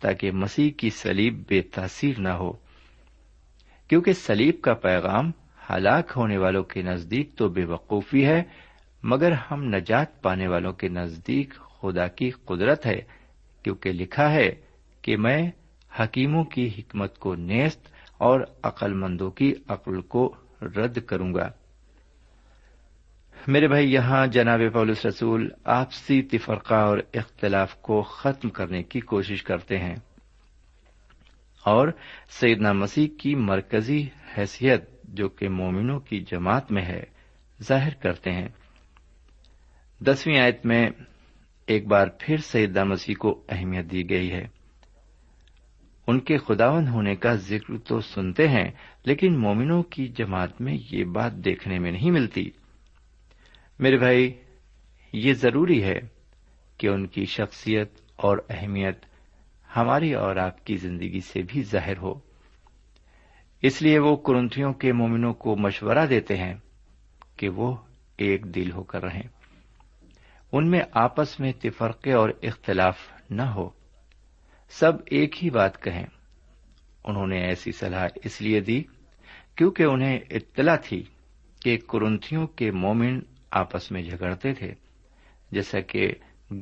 تاکہ 0.00 0.30
مسیح 0.30 0.70
کی 0.70 0.90
سلیب 0.90 1.42
بے 1.48 1.62
تاثیر 1.62 2.18
نہ 2.18 2.28
ہو۔ 2.28 2.52
کیونکہ 3.88 4.12
سلیب 4.12 4.60
کا 4.60 4.74
پیغام 4.74 5.30
ہلاک 5.70 6.12
ہونے 6.16 6.38
والوں 6.38 6.62
کے 6.62 6.82
نزدیک 6.82 7.36
تو 7.36 7.48
بے 7.48 7.64
وقوفی 7.64 8.26
ہے، 8.26 8.42
مگر 9.02 9.32
ہم 9.32 9.64
نجات 9.64 10.22
پانے 10.22 10.48
والوں 10.48 10.72
کے 10.72 10.88
نزدیک 10.88 11.54
خدا 11.54 12.06
کی 12.06 12.30
قدرت 12.30 12.86
ہے، 12.86 13.00
کیونکہ 13.62 13.92
لکھا 13.92 14.32
ہے 14.32 14.48
کہ 15.02 15.16
میں 15.16 15.50
حکیموں 16.00 16.44
کی 16.44 16.70
حکمت 16.78 17.18
کو 17.18 17.34
نیست 17.34 17.88
اور 18.18 18.40
عقل 18.62 18.92
مندوں 18.92 19.30
کی 19.30 19.54
عقل 19.68 20.00
کو 20.00 20.34
رد 20.62 20.98
کروں 21.06 21.34
گا۔ 21.34 21.50
میرے 23.48 23.68
بھائی، 23.68 23.92
یہاں 23.92 24.26
جناب 24.26 24.60
پولس 24.72 25.06
رسول 25.06 25.48
آپسی 25.64 26.22
تفرقہ 26.22 26.74
اور 26.74 26.98
اختلاف 27.14 27.74
کو 27.74 28.02
ختم 28.02 28.48
کرنے 28.48 28.82
کی 28.82 29.00
کوشش 29.00 29.42
کرتے 29.42 29.78
ہیں۔ 29.78 29.96
اور 31.64 31.88
سیدنا 32.30 32.72
مسیح 32.72 33.08
کی 33.18 33.34
مرکزی 33.34 34.06
حیثیت 34.38 35.02
جو 35.04 35.28
کہ 35.28 35.48
مومنوں 35.48 36.00
کی 36.00 36.20
جماعت 36.20 36.72
میں 36.72 36.82
ہے، 36.82 37.02
ظاہر 37.62 37.94
کرتے 37.94 38.30
ہیں۔ 38.30 38.48
دسویں 40.00 40.40
آیت 40.40 40.66
میں 40.66 40.90
ایک 41.66 41.86
بار 41.86 42.06
پھر 42.18 42.36
سیدہ 42.36 42.84
مسیح 42.84 43.14
کو 43.18 43.44
اہمیت 43.48 43.90
دی 43.90 44.10
گئی 44.10 44.32
ہے۔ 44.32 44.46
ان 46.06 46.20
کے 46.20 46.38
خداون 46.38 46.88
ہونے 46.88 47.16
کا 47.16 47.34
ذکر 47.34 47.78
تو 47.78 48.00
سنتے 48.00 48.48
ہیں، 48.48 48.70
لیکن 49.04 49.38
مومنوں 49.38 49.82
کی 49.82 50.08
جماعت 50.08 50.60
میں 50.60 50.78
یہ 50.90 51.04
بات 51.04 51.32
دیکھنے 51.32 51.78
میں 51.78 51.92
نہیں 51.92 52.10
ملتی۔ 52.10 52.50
میرے 53.78 53.96
بھائی، 53.96 54.34
یہ 55.12 55.34
ضروری 55.34 55.82
ہے 55.82 56.00
کہ 56.78 56.86
ان 56.86 57.06
کی 57.06 57.24
شخصیت 57.24 57.92
اور 58.16 58.38
اہمیت 58.48 58.98
ہماری 59.76 60.14
اور 60.14 60.36
آپ 60.36 60.66
کی 60.66 60.76
زندگی 60.76 61.20
سے 61.20 61.42
بھی 61.42 61.62
ظاہر 61.62 61.98
ہو۔ 61.98 62.14
اس 63.62 63.82
لیے 63.82 63.98
وہ 63.98 64.16
کرنتھیوں 64.16 64.72
کے 64.72 64.92
مومنوں 64.92 65.34
کو 65.34 65.56
مشورہ 65.56 66.06
دیتے 66.06 66.36
ہیں 66.36 66.54
کہ 67.36 67.48
وہ 67.48 67.76
ایک 68.16 68.54
دل 68.54 68.72
ہو 68.72 68.82
کر 68.82 69.02
رہیں۔ 69.02 69.22
ان 70.52 70.70
میں 70.70 70.80
آپس 70.92 71.40
میں 71.40 71.52
تفرقے 71.62 72.12
اور 72.12 72.30
اختلاف 72.42 72.98
نہ 73.30 73.42
ہو۔ 73.42 73.70
سب 74.70 74.92
ایک 75.06 75.44
ہی 75.44 75.50
بات 75.50 75.82
کہیں۔ 75.82 76.06
انہوں 77.04 77.26
نے 77.26 77.40
ایسی 77.40 77.72
صلاح 77.72 78.08
اس 78.24 78.42
لیے 78.42 78.60
دی 78.60 78.82
کیونکہ 79.54 79.82
انہیں 79.82 80.18
اطلاع 80.30 80.76
تھی 80.76 81.04
کہ 81.60 81.76
کرنتھیوں 81.76 82.46
کے 82.46 82.70
مومن 82.70 83.20
آپس 83.50 83.90
میں 83.90 84.02
جھگڑتے 84.02 84.52
تھے، 84.52 84.74
جیسا 85.50 85.80
کہ 85.80 86.12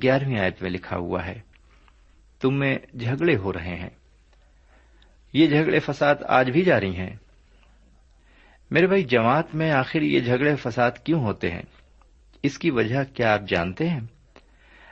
گیارہویں 0.03 0.41
آیت 0.41 0.63
میں 0.63 0.71
لکھا 0.71 0.97
ہوا 0.97 1.27
ہے، 1.27 1.41
تم 2.41 2.59
میں 2.59 2.79
جھگڑے 2.95 3.37
ہو 3.37 3.53
رہے 3.53 3.77
ہیں۔ 3.77 3.91
یہ 5.33 5.47
جھگڑے 5.47 5.79
فساد 5.79 6.15
آج 6.29 6.51
بھی 6.51 6.63
جاری 6.63 6.97
ہیں۔ 6.97 7.17
میرے 8.71 8.87
بھائی، 8.87 9.03
جماعت 9.03 9.55
میں 9.55 9.71
آخر 9.71 10.03
یہ 10.03 10.21
جھگڑے 10.21 10.57
فساد 10.57 10.91
کیوں 11.05 11.21
ہوتے 11.21 11.51
ہیں؟ 11.51 11.63
اس 12.43 12.59
کی 12.59 12.71
وجہ 12.71 13.05
کیا 13.15 13.35
آپ 13.35 13.41
جانتے 13.49 13.89
ہیں؟ 13.89 14.01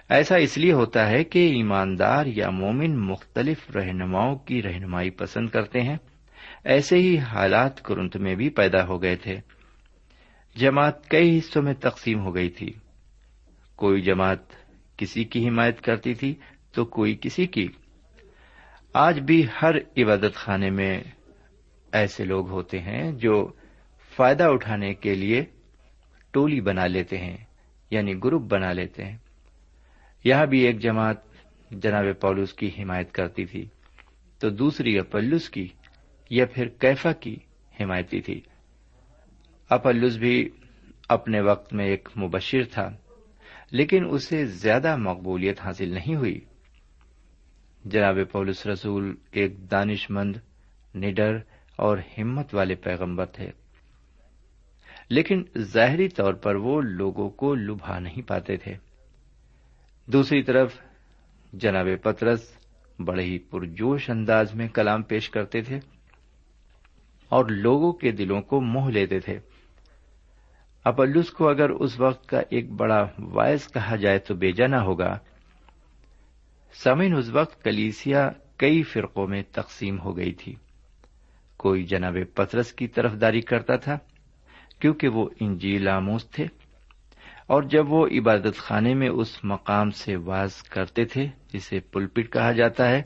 ایسا 0.09 0.37
اس 0.37 0.59
لیے 0.59 0.73
ہوتا 0.73 1.11
ہے 1.11 1.25
کہ 1.25 1.39
ایماندار 1.39 2.27
یا 2.27 2.51
مومن 2.51 2.99
مختلف 2.99 3.77
رہنماؤں 3.77 4.37
کی 4.37 4.63
رہنمائی 4.63 5.11
پسند 5.11 5.49
کرتے 5.49 5.81
ہیں۔ 5.81 5.97
ایسے 6.65 6.97
ہی 6.97 7.19
حالات 7.19 7.83
کرنت 7.83 8.17
میں 8.17 8.35
بھی 8.35 8.49
پیدا 8.49 8.87
ہو 8.87 9.03
گئے 9.03 9.17
تھے۔ 9.17 9.37
جماعت 10.57 11.09
کئی 11.11 11.39
حصوں 11.39 11.63
میں 11.63 11.75
تقسیم 11.75 12.21
ہو 12.21 12.35
گئی 12.35 12.51
تھی۔ 12.51 12.73
کوئی 13.77 14.03
جماعت 14.03 14.39
کسی 14.97 15.25
کی 15.25 15.49
حمایت 15.49 15.81
کرتی 15.81 16.15
تھی 16.15 16.35
تو 16.73 16.85
کوئی 16.85 17.19
کسی 17.21 17.47
کی۔ 17.47 17.69
آج 18.93 19.21
بھی 19.21 19.47
ہر 19.63 19.75
عبادت 19.77 20.35
خانے 20.35 20.71
میں 20.71 21.03
ایسے 21.93 22.25
لوگ 22.25 22.49
ہوتے 22.51 22.79
ہیں 22.79 23.13
جو 23.13 23.53
فائدہ 24.17 24.45
اٹھانے 24.45 24.95
کے 24.95 25.15
لیے 25.15 25.45
ٹولی 26.31 26.61
بنا 26.61 26.87
لیتے 26.87 27.19
ہیں 27.19 27.37
یعنی 27.91 28.13
گروپ 28.25 28.43
بنا 28.43 28.73
لیتے 28.73 29.05
ہیں۔ 29.05 29.19
یہاں 30.25 30.47
بھی 30.47 30.61
ایک 30.61 30.79
جماعت 30.79 31.17
جناب 31.71 32.05
پولوس 32.21 32.53
کی 32.53 32.71
حمایت 32.79 33.13
کرتی 33.13 33.45
تھی 33.45 33.67
تو 34.39 34.51
دوسری 34.51 34.99
اپلس 34.99 35.51
کی 35.51 35.69
یا 36.31 36.47
پھر 36.47 36.69
کیفا 36.69 37.13
کی 37.13 37.37
حمایتی 37.81 38.21
تھی۔ 38.21 38.41
اپلس 39.69 40.17
بھی 40.17 40.51
اپنے 41.09 41.41
وقت 41.41 41.75
میں 41.75 41.87
ایک 41.87 42.09
مبشر 42.19 42.63
تھا، 42.73 42.91
لیکن 43.71 44.05
اسے 44.11 44.47
زیادہ 44.47 44.97
مقبولیت 44.97 45.61
حاصل 45.61 45.89
نہیں 45.89 46.17
ہوئی۔ 46.17 46.41
جناب 47.85 48.19
پولس 48.33 48.67
رسول 48.67 49.17
ایک 49.31 49.71
دانش 49.71 50.11
مند، 50.11 50.37
نڈر 50.95 51.39
اور 51.77 51.99
ہمت 52.19 52.55
والے 52.55 52.75
پیغمبر 52.75 53.27
تھے۔ 53.27 53.51
لیکن 55.09 55.43
ظاہری 55.59 56.09
طور 56.09 56.35
پر 56.35 56.55
وہ 56.55 56.81
لوگوں 56.81 57.31
کو 57.31 57.55
لبھا 57.55 57.99
نہیں 57.99 58.29
پاتے 58.29 58.57
تھے۔ 58.57 58.75
دوسری 60.07 60.43
طرف، 60.43 60.75
جناب 61.53 61.89
پترس 62.03 62.57
بڑے 62.99 63.23
ہی 63.23 63.39
پرجوش 63.39 64.11
انداز 64.11 64.55
میں 64.55 64.69
کلام 64.69 65.03
پیش 65.03 65.31
کرتے 65.31 65.61
تھے 65.61 65.79
اور 67.29 67.45
لوگوں 67.45 67.93
کے 67.93 68.11
دلوں 68.11 68.43
کو 68.43 68.61
موہ 68.61 68.91
لیتے 68.91 69.21
تھے۔ 69.21 69.39
اپلس 70.85 71.31
کو 71.31 71.49
اگر 71.49 71.71
اس 71.71 72.01
وقت 72.01 72.29
کا 72.29 72.43
ایک 72.51 72.73
بڑا 72.73 73.07
وائس 73.19 73.69
کہا 73.69 73.97
جائے 73.97 74.19
تو 74.19 74.35
بیجا 74.35 74.67
نہ 74.67 74.77
ہوگا۔ 74.77 75.19
سمین 76.85 77.17
اس 77.17 77.29
وقت 77.29 77.65
کلیسیا 77.65 78.31
کئی 78.57 78.83
فرقوں 78.83 79.27
میں 79.27 79.43
تقسیم 79.53 80.01
ہو 80.01 80.17
گئی 80.17 80.33
تھی۔ 80.33 80.55
کوئی 81.57 81.83
جناب 81.83 82.17
پترس 82.35 82.73
کی 82.73 82.87
طرف 82.87 83.13
داری 83.21 83.41
کرتا 83.41 83.77
تھا، 83.77 83.99
کیونکہ 84.79 85.09
وہ 85.09 85.29
انجیل 85.41 85.89
آموز 85.89 86.31
تھے، 86.31 86.47
اور 87.47 87.63
جب 87.63 87.93
وہ 87.93 88.07
عبادت 88.07 88.57
خانے 88.57 88.95
میں 88.95 89.09
اس 89.09 89.45
مقام 89.45 89.91
سے 89.91 90.17
واز 90.17 90.63
کرتے 90.63 91.05
تھے، 91.05 91.29
جسے 91.53 91.81
پلپٹ 91.81 92.33
کہا 92.33 92.53
جاتا 92.53 92.89
ہے، 92.89 93.03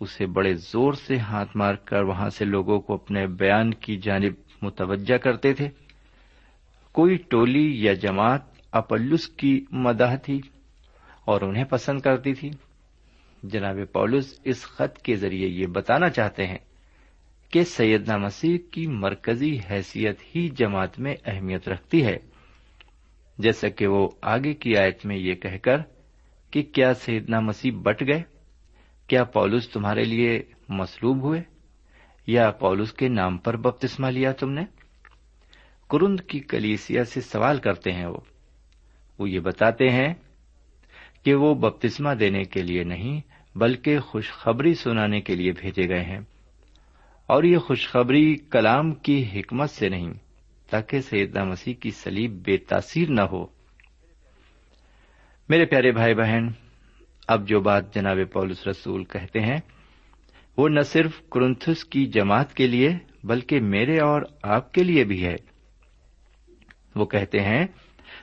اسے 0.00 0.26
بڑے 0.26 0.54
زور 0.54 0.92
سے 0.92 1.18
ہاتھ 1.18 1.56
مار 1.56 1.74
کر 1.74 2.02
وہاں 2.02 2.30
سے 2.30 2.44
لوگوں 2.44 2.80
کو 2.80 2.94
اپنے 2.94 3.26
بیان 3.26 3.74
کی 3.74 3.96
جانب 3.96 4.32
متوجہ 4.62 5.16
کرتے 5.16 5.52
تھے۔ 5.52 5.68
کوئی 6.96 7.16
ٹولی 7.16 7.84
یا 7.84 7.92
جماعت 7.92 8.42
اپلس 8.72 9.28
کی 9.28 9.64
مداح 9.70 10.16
تھی 10.16 10.40
اور 11.24 11.40
انہیں 11.40 11.64
پسند 11.64 12.00
کرتی 12.00 12.34
تھی۔ 12.34 12.50
جناب 13.42 13.76
پولس 13.92 14.40
اس 14.44 14.62
خط 14.62 14.98
کے 14.98 15.14
ذریعے 15.14 15.48
یہ 15.48 15.66
بتانا 15.66 16.08
چاہتے 16.08 16.46
ہیں 16.46 16.58
کہ 17.50 17.62
سیدنا 17.62 18.16
مسیح 18.16 18.58
کی 18.70 18.86
مرکزی 18.86 19.58
حیثیت 19.70 20.36
ہی 20.36 20.48
جماعت 20.48 20.98
میں 20.98 21.14
اہمیت 21.26 21.68
رکھتی 21.68 22.06
ہے۔ 22.06 22.16
جیسا 23.38 23.68
کہ 23.68 23.86
وہ 23.86 24.08
آگے 24.22 24.54
کی 24.54 24.76
آیت 24.76 25.06
میں 25.06 25.16
یہ 25.16 25.34
کہہ 25.34 25.58
کر 25.62 25.76
کہ 26.50 26.62
کیا 26.62 26.94
سیدنا 26.94 27.40
مسیح 27.40 27.72
بٹ 27.72 28.02
گئے؟ 28.02 28.22
کیا 29.06 29.24
پولس 29.24 29.68
تمہارے 29.68 30.04
لیے 30.04 30.42
مسلوب 30.68 31.22
ہوئے؟ 31.22 31.42
یا 32.26 32.50
پولس 32.50 32.92
کے 32.92 33.08
نام 33.08 33.38
پر 33.38 33.56
بپتسما 33.56 34.10
لیا 34.10 34.32
تم 34.32 34.50
نے؟ 34.50 34.62
کرند 35.90 36.20
کی 36.20 36.40
کلیسیا 36.40 37.04
سے 37.04 37.20
سوال 37.20 37.58
کرتے 37.58 37.92
ہیں 37.92 38.06
وہ۔ 38.06 38.18
وہ 39.18 39.30
یہ 39.30 39.40
بتاتے 39.40 39.88
ہیں 39.88 40.14
کہ 41.24 41.34
وہ 41.34 41.54
بپتسما 41.54 42.14
دینے 42.20 42.44
کے 42.44 42.62
لیے 42.62 42.84
نہیں، 42.84 43.20
بلکہ 43.58 43.98
خوشخبری 43.98 44.74
سنانے 44.74 45.20
کے 45.20 45.34
لیے 45.34 45.52
بھیجے 45.52 45.88
گئے 45.88 46.02
ہیں۔ 46.02 46.20
اور 47.26 47.42
یہ 47.42 47.58
خوشخبری 47.58 48.36
کلام 48.50 48.94
کی 48.94 49.24
حکمت 49.34 49.70
سے 49.70 49.88
نہیں، 49.88 50.12
تاکہ 50.70 51.00
سیدنا 51.00 51.44
مسیح 51.44 51.74
کی 51.74 51.90
سلیب 51.90 52.32
بے 52.46 52.56
تاثیر 52.56 53.08
نہ 53.08 53.20
ہو۔ 53.20 53.46
میرے 55.48 55.64
پیارے 55.64 55.92
بھائی 55.92 56.14
بہن، 56.14 56.48
اب 57.28 57.48
جو 57.48 57.60
بات 57.60 57.94
جناب 57.94 58.18
پولس 58.32 58.66
رسول 58.66 59.04
کہتے 59.04 59.40
ہیں، 59.40 59.58
وہ 60.56 60.68
نہ 60.68 60.80
صرف 60.80 61.22
کرنتھس 61.32 61.84
کی 61.84 62.06
جماعت 62.06 62.54
کے 62.54 62.66
لیے، 62.66 62.90
بلکہ 63.24 63.60
میرے 63.60 63.98
اور 63.98 64.22
آپ 64.42 64.72
کے 64.72 64.82
لیے 64.82 65.04
بھی 65.04 65.26
ہے۔ 65.26 65.55
وہ 66.96 67.06
کہتے 67.06 67.40
ہیں، 67.40 67.66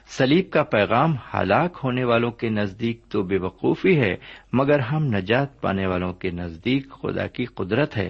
سلیب 0.07 0.49
کا 0.49 0.63
پیغام 0.63 1.15
ہلاک 1.33 1.79
ہونے 1.83 2.03
والوں 2.03 2.31
کے 2.31 2.49
نزدیک 2.49 3.01
تو 3.09 3.23
بے 3.23 3.37
وقوفی 3.37 4.01
ہے، 4.01 4.15
مگر 4.53 4.79
ہم 4.79 5.03
نجات 5.03 5.61
پانے 5.61 5.85
والوں 5.85 6.13
کے 6.13 6.29
نزدیک 6.31 6.91
خدا 6.91 7.27
کی 7.27 7.45
قدرت 7.45 7.97
ہے، 7.97 8.09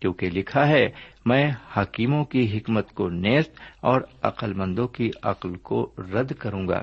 کیونکہ 0.00 0.30
لکھا 0.30 0.68
ہے، 0.68 0.88
میں 1.26 1.50
حکیموں 1.76 2.24
کی 2.24 2.58
حکمت 2.58 2.92
کو 2.92 3.08
نیست 3.08 3.60
اور 3.80 4.00
عقل 4.22 4.52
مندوں 4.54 4.88
کی 4.88 5.10
عقل 5.22 5.56
کو 5.56 5.92
رد 5.98 6.32
کروں 6.32 6.68
گا۔ 6.68 6.82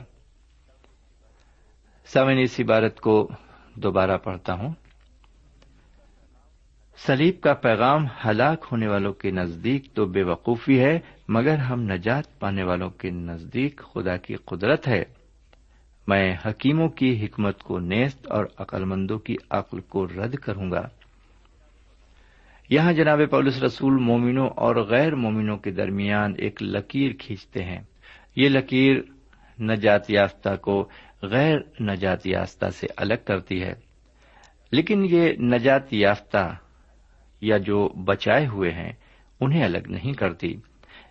سامن 2.05 2.37
اس 2.37 2.59
عبارت 2.59 2.99
کو 2.99 3.29
دوبارہ 3.75 4.17
پڑھتا 4.17 4.53
ہوں۔ 4.53 4.73
سلیب 6.97 7.41
کا 7.41 7.53
پیغام 7.53 8.05
ہلاک 8.25 8.65
ہونے 8.71 8.87
والوں 8.87 9.13
کے 9.13 9.31
نزدیک 9.31 9.93
تو 9.93 10.05
بے 10.05 10.23
وقوفی 10.23 10.79
ہے 10.79 10.99
مگر 11.29 11.57
ہم 11.57 11.81
نجات 11.81 12.39
پانے 12.39 12.63
والوں 12.63 12.89
کے 12.89 13.09
نزدیک 13.09 13.81
خدا 13.93 14.17
کی 14.17 14.35
قدرت 14.35 14.87
ہے۔ 14.87 15.03
میں 16.07 16.35
حکیموں 16.45 16.89
کی 16.89 17.25
حکمت 17.25 17.63
کو 17.63 17.79
نیست 17.79 18.27
اور 18.31 18.45
عقل 18.57 18.85
مندوں 18.85 19.19
کی 19.19 19.35
عقل 19.49 19.79
کو 19.79 20.07
رد 20.07 20.35
کروں 20.35 20.71
گا۔ 20.71 20.87
یہاں 22.69 22.93
جناب 22.93 23.19
پولس 23.31 23.63
رسول 23.63 23.93
مومنوں 23.93 24.49
اور 24.49 24.75
غیر 24.75 25.15
مومنوں 25.15 25.57
کے 25.57 25.71
درمیان 25.71 26.33
ایک 26.37 26.63
لکیر 26.63 27.11
کھینچتے 27.19 27.63
ہیں۔ 27.63 27.79
یہ 28.35 28.49
لکیر 28.49 28.95
نجات 29.61 30.09
یافتہ 30.09 30.49
کو 30.61 30.89
غیر 31.21 31.57
نجات 31.81 32.27
یافتہ 32.27 32.69
سے 32.69 32.87
الگ 32.97 33.13
کرتی 33.25 33.63
ہے۔ 33.63 33.73
لیکن 34.71 35.05
یہ 35.09 35.33
نجات 35.33 35.93
یافتہ 35.93 36.55
یا 37.41 37.57
جو 37.57 37.89
بچائے 37.89 38.47
ہوئے 38.47 38.71
ہیں، 38.71 38.91
انہیں 39.39 39.63
الگ 39.63 39.87
نہیں 39.87 40.13
کرتی۔ 40.13 40.55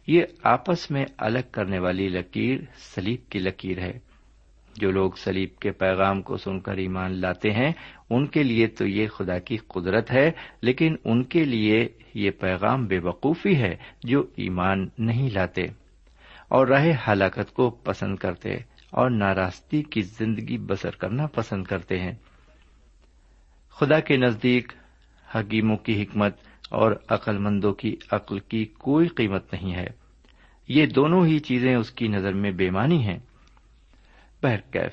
یہ 0.07 0.23
آپس 0.43 0.91
میں 0.91 1.05
الگ 1.19 1.39
کرنے 1.53 1.79
والی 1.79 2.09
لکیر 2.09 2.59
سلیب 2.77 3.31
کی 3.31 3.39
لکیر 3.39 3.79
ہے۔ 3.79 3.99
جو 4.77 4.91
لوگ 4.91 5.13
سلیب 5.13 5.59
کے 5.59 5.71
پیغام 5.71 6.23
کو 6.23 6.37
سن 6.37 6.61
کر 6.61 6.77
ایمان 6.77 7.21
لاتے 7.21 7.51
ہیں، 7.51 7.73
ان 8.11 8.27
کے 8.27 8.43
لیے 8.43 8.67
تو 8.67 8.87
یہ 8.87 9.09
خدا 9.09 9.39
کی 9.39 9.57
قدرت 9.57 10.13
ہے، 10.13 10.31
لیکن 10.63 10.97
ان 11.05 11.25
کے 11.25 11.45
لیے 11.45 11.89
یہ 12.15 12.31
پیغام 12.31 12.87
بے 12.87 12.99
وقوفی 12.99 13.57
ہے 13.57 13.77
جو 14.05 14.21
ایمان 14.37 14.89
نہیں 14.99 15.31
لاتے۔ 15.31 15.63
اور 16.49 16.67
راہ 16.67 16.87
ہلاکت 17.09 17.55
کو 17.55 17.71
پسند 17.71 18.17
کرتے 18.17 18.51
اور 18.91 19.11
ناراستی 19.11 19.83
کی 19.83 20.01
زندگی 20.01 20.59
بسر 20.59 20.91
کرنا 20.91 21.27
پسند 21.27 21.65
کرتے 21.65 21.99
ہیں۔ 21.99 22.13
خدا 23.71 24.01
کے 24.01 24.17
نزدیک 24.17 24.73
حکیموں 25.35 25.77
کی 25.77 26.03
حکمت 26.03 26.37
اور 26.71 26.93
عقل 27.09 27.39
مندوں 27.39 27.73
کی 27.73 27.97
عقل 28.13 28.39
کی 28.39 28.65
کوئی 28.65 29.09
قیمت 29.09 29.55
نہیں 29.55 29.75
ہے۔ 29.75 29.87
یہ 30.69 30.87
دونوں 30.87 31.27
ہی 31.27 31.39
چیزیں 31.39 31.75
اس 31.75 31.91
کی 31.91 32.09
نظر 32.09 32.33
میں 32.33 32.51
بےمانی 32.51 33.07
ہیں۔ 33.07 33.19
بہرکیف 34.43 34.93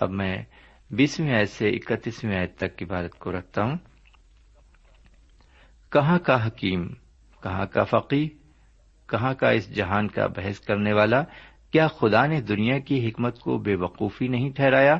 اب 0.00 0.10
میں 0.10 0.36
بیسویں 0.90 1.34
آیت 1.34 1.48
سے 1.48 1.68
اکتیسویں 1.68 2.36
آیت 2.36 2.56
تک 2.56 2.76
کی 2.76 2.84
بات 2.84 3.18
کو 3.18 3.32
رکھتا 3.32 3.62
ہوں۔ 3.62 3.76
کہاں 5.92 6.18
کا 6.18 6.46
حکیم، 6.46 6.88
کہاں 7.42 7.66
کا 7.66 7.84
فقی 7.84 8.28
کہاں 9.06 9.34
کا 9.34 9.50
اس 9.50 9.74
جہان 9.74 10.08
کا 10.08 10.26
بحث 10.26 10.60
کرنے 10.60 10.92
والا؟ 10.92 11.22
کیا 11.70 11.86
خدا 11.86 12.26
نے 12.26 12.40
دنیا 12.40 12.78
کی 12.78 13.08
حکمت 13.08 13.38
کو 13.38 13.58
بے 13.58 13.74
وقوفی 13.74 14.28
نہیں 14.28 14.50
ٹھہرایا؟ 14.50 14.96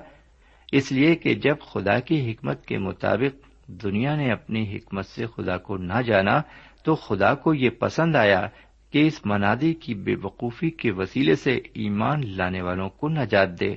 اس 0.72 0.92
لیے 0.92 1.14
کہ 1.14 1.34
جب 1.34 1.56
خدا 1.72 2.00
کی 2.00 2.30
حکمت 2.30 2.66
کے 2.66 2.78
مطابق 2.78 3.45
دنیا 3.68 4.16
نے 4.16 4.32
اپنی 4.32 4.76
حکمت 4.76 5.06
سے 5.06 5.26
خدا 5.26 5.56
کو 5.56 5.76
نہ 5.76 6.02
جانا 6.06 6.40
تو 6.84 6.94
خدا 6.94 7.34
کو 7.34 7.54
یہ 7.54 7.70
پسند 7.70 8.16
آیا 8.16 8.46
کہ 8.90 9.06
اس 9.06 9.26
منادی 9.26 9.74
کی 9.74 9.94
بے 9.94 10.14
وقوفی 10.22 10.70
کے 10.70 10.90
وسیلے 10.90 11.34
سے 11.34 11.54
ایمان 11.74 12.20
لانے 12.26 12.62
والوں 12.62 12.88
کو 12.88 13.08
نجات 13.08 13.60
دے۔ 13.60 13.74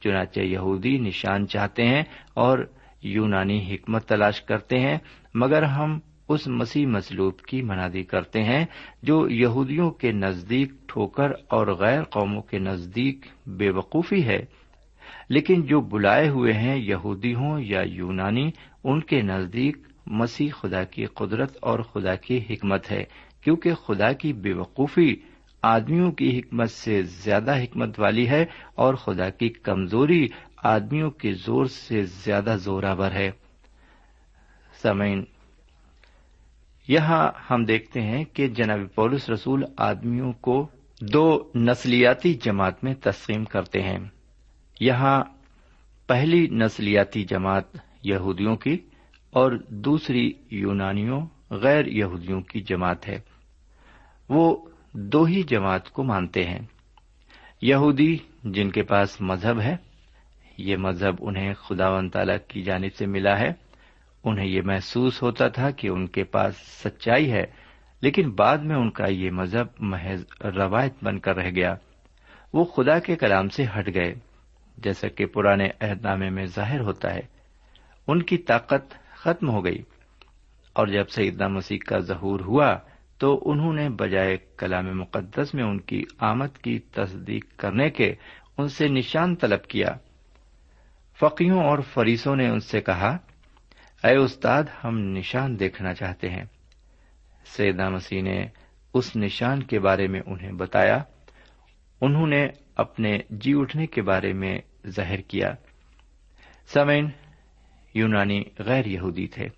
چنانچہ 0.00 0.40
یہودی 0.40 0.98
نشان 0.98 1.48
چاہتے 1.48 1.84
ہیں 1.86 2.02
اور 2.34 2.58
یونانی 3.02 3.74
حکمت 3.74 4.04
تلاش 4.04 4.42
کرتے 4.42 4.78
ہیں، 4.78 4.98
مگر 5.34 5.62
ہم 5.62 5.98
اس 6.28 6.48
مسیح 6.48 6.86
مسلوب 6.86 7.38
کی 7.38 7.62
منادی 7.62 8.02
کرتے 8.02 8.42
ہیں 8.42 8.64
جو 9.02 9.28
یہودیوں 9.28 9.90
کے 9.90 10.12
نزدیک 10.12 10.72
ٹھوکر 10.88 11.30
اور 11.48 11.66
غیر 11.66 12.02
قوموں 12.02 12.42
کے 12.42 12.58
نزدیک 12.58 13.26
بے 13.46 13.70
وقوفی 13.70 14.24
ہے۔ 14.24 14.38
لیکن 15.28 15.62
جو 15.62 15.80
بلائے 15.80 16.28
ہوئے 16.28 16.52
ہیں 16.52 16.76
یہودی 16.76 17.34
ہوں 17.34 17.60
یا 17.60 17.82
یونانی، 17.82 18.50
ان 18.84 19.00
کے 19.00 19.22
نزدیک 19.22 19.76
مسیح 20.06 20.48
خدا 20.60 20.84
کی 20.84 21.04
قدرت 21.04 21.56
اور 21.60 21.78
خدا 21.78 22.14
کی 22.14 22.38
حکمت 22.50 22.92
ہے، 22.92 23.04
کیونکہ 23.40 23.74
خدا 23.74 24.12
کی 24.12 24.32
بے 24.32 24.52
وقوفی 24.52 25.16
آدمیوں 25.62 26.12
کی 26.12 26.38
حکمت 26.38 26.70
سے 26.70 27.02
زیادہ 27.02 27.62
حکمت 27.62 28.00
والی 28.00 28.28
ہے 28.28 28.44
اور 28.74 28.94
خدا 28.94 29.30
کی 29.30 29.48
کمزوری 29.48 30.28
آدمیوں 30.56 31.10
کے 31.10 31.32
زور 31.32 31.64
سے 31.64 32.02
زیادہ 32.02 32.56
زوراور 32.58 33.10
ہے۔ 33.12 33.30
سمعین 34.82 35.24
یہاں 36.88 37.28
ہم 37.50 37.64
دیکھتے 37.64 38.00
ہیں 38.00 38.24
کہ 38.24 38.48
جناب 38.48 38.94
پولس 38.94 39.30
رسول 39.30 39.64
آدمیوں 39.78 40.32
کو 40.32 40.68
دو 41.00 41.50
نسلیاتی 41.54 42.34
جماعت 42.34 42.84
میں 42.84 42.94
تسلیم 42.94 43.44
کرتے 43.44 43.82
ہیں۔ 43.82 43.98
یہاں 44.80 45.24
پہلی 46.06 46.46
نسلیاتی 46.46 47.24
جماعت 47.24 47.64
یہودیوں 48.02 48.56
کی 48.56 48.78
اور 49.30 49.52
دوسری 49.68 50.32
یونانیوں 50.50 51.26
غیر 51.50 51.86
یہودیوں 51.86 52.40
کی 52.40 52.60
جماعت 52.60 53.08
ہے۔ 53.08 53.20
وہ 54.28 54.68
دو 54.92 55.24
ہی 55.24 55.42
جماعت 55.42 55.90
کو 55.90 56.02
مانتے 56.02 56.44
ہیں۔ 56.44 56.58
یہودی 57.62 58.16
جن 58.44 58.70
کے 58.70 58.82
پاس 58.82 59.20
مذہب 59.20 59.60
ہے، 59.60 59.76
یہ 60.58 60.76
مذہب 60.76 61.14
انہیں 61.20 61.54
خدا 61.54 61.88
و 61.88 62.08
تعالی 62.08 62.32
کی 62.48 62.62
جانب 62.62 62.94
سے 62.98 63.06
ملا 63.06 63.38
ہے۔ 63.38 63.48
انہیں 64.24 64.46
یہ 64.46 64.62
محسوس 64.64 65.22
ہوتا 65.22 65.48
تھا 65.48 65.70
کہ 65.70 65.88
ان 65.88 66.06
کے 66.06 66.24
پاس 66.24 66.56
سچائی 66.56 67.32
ہے، 67.32 67.44
لیکن 68.00 68.30
بعد 68.30 68.58
میں 68.58 68.76
ان 68.76 68.90
کا 68.90 69.06
یہ 69.06 69.30
مذہب 69.30 69.66
محض 69.78 70.24
روایت 70.44 70.94
بن 71.02 71.18
کر 71.18 71.36
رہ 71.36 71.50
گیا۔ 71.50 71.74
وہ 72.52 72.64
خدا 72.64 72.98
کے 72.98 73.16
کلام 73.16 73.48
سے 73.48 73.64
ہٹ 73.78 73.94
گئے۔ 73.94 74.14
جیسا 74.76 75.08
کہ 75.08 75.26
پرانے 75.26 75.68
عہد 75.80 76.02
نامے 76.02 76.30
میں 76.30 76.46
ظاہر 76.46 76.80
ہوتا 76.80 77.14
ہے، 77.14 77.20
ان 78.06 78.22
کی 78.22 78.38
طاقت 78.38 78.94
ختم 79.14 79.48
ہو 79.48 79.64
گئی۔ 79.64 79.82
اور 80.72 80.86
جب 80.86 81.08
سیدنا 81.08 81.48
مسیح 81.48 81.78
کا 81.86 81.98
ظہور 81.98 82.40
ہوا، 82.40 82.76
تو 83.18 83.42
انہوں 83.46 83.72
نے 83.72 83.88
بجائے 83.88 84.36
کلام 84.56 84.98
مقدس 84.98 85.54
میں 85.54 85.64
ان 85.64 85.80
کی 85.80 86.04
آمد 86.18 86.58
کی 86.62 86.78
تصدیق 86.78 87.56
کرنے 87.56 87.90
کے 87.90 88.14
ان 88.58 88.68
سے 88.68 88.88
نشان 88.88 89.36
طلب 89.36 89.64
کیا۔ 89.64 89.88
فقیوں 91.20 91.64
اور 91.64 91.78
فریسوں 91.78 92.36
نے 92.36 92.48
ان 92.48 92.60
سے 92.60 92.80
کہا، 92.80 93.16
اے 94.04 94.16
استاد، 94.16 94.62
ہم 94.84 94.98
نشان 94.98 95.58
دیکھنا 95.58 95.94
چاہتے 95.94 96.28
ہیں۔ 96.28 96.44
سیدنا 97.44 97.88
مسیح 97.88 98.22
نے 98.22 98.46
اس 98.94 99.16
نشان 99.16 99.62
کے 99.62 99.80
بارے 99.80 100.06
میں 100.06 100.20
انہیں 100.26 100.52
بتایا۔ 100.52 100.98
انہوں 102.00 102.26
نے 102.26 102.48
اپنے 102.76 103.18
جی 103.30 103.52
اٹھنے 103.56 103.86
کے 103.86 104.02
بارے 104.02 104.32
میں 104.32 104.58
ظاہر 104.86 105.20
کیا۔ 105.20 105.54
سمین 106.66 107.10
یونانی 107.94 108.42
غیر 108.58 108.86
یہودی 108.86 109.26
تھے۔ 109.26 109.48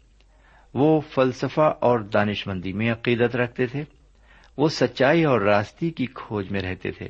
وہ 0.74 1.00
فلسفہ 1.00 1.74
اور 1.80 2.00
دانش 2.00 2.46
مندی 2.46 2.72
میں 2.72 2.92
عقیدت 2.92 3.36
رکھتے 3.36 3.66
تھے۔ 3.66 3.84
وہ 4.56 4.68
سچائی 4.68 5.24
اور 5.24 5.40
راستی 5.40 5.90
کی 5.90 6.06
کھوج 6.14 6.50
میں 6.50 6.60
رہتے 6.60 6.90
تھے۔ 6.90 7.08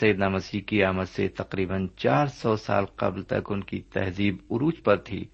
سیدنا 0.00 0.28
مسیح 0.28 0.60
کی 0.60 0.84
آمد 0.84 1.04
سے 1.04 1.28
تقریباً 1.28 1.86
چار 1.96 2.26
سو 2.26 2.56
سال 2.56 2.84
قبل 2.96 3.22
تک 3.22 3.48
ان 3.48 3.64
کی 3.64 3.80
تہذیب 3.80 4.36
عروج 4.50 4.74
پر 4.84 4.96
تھی۔ 4.96 5.24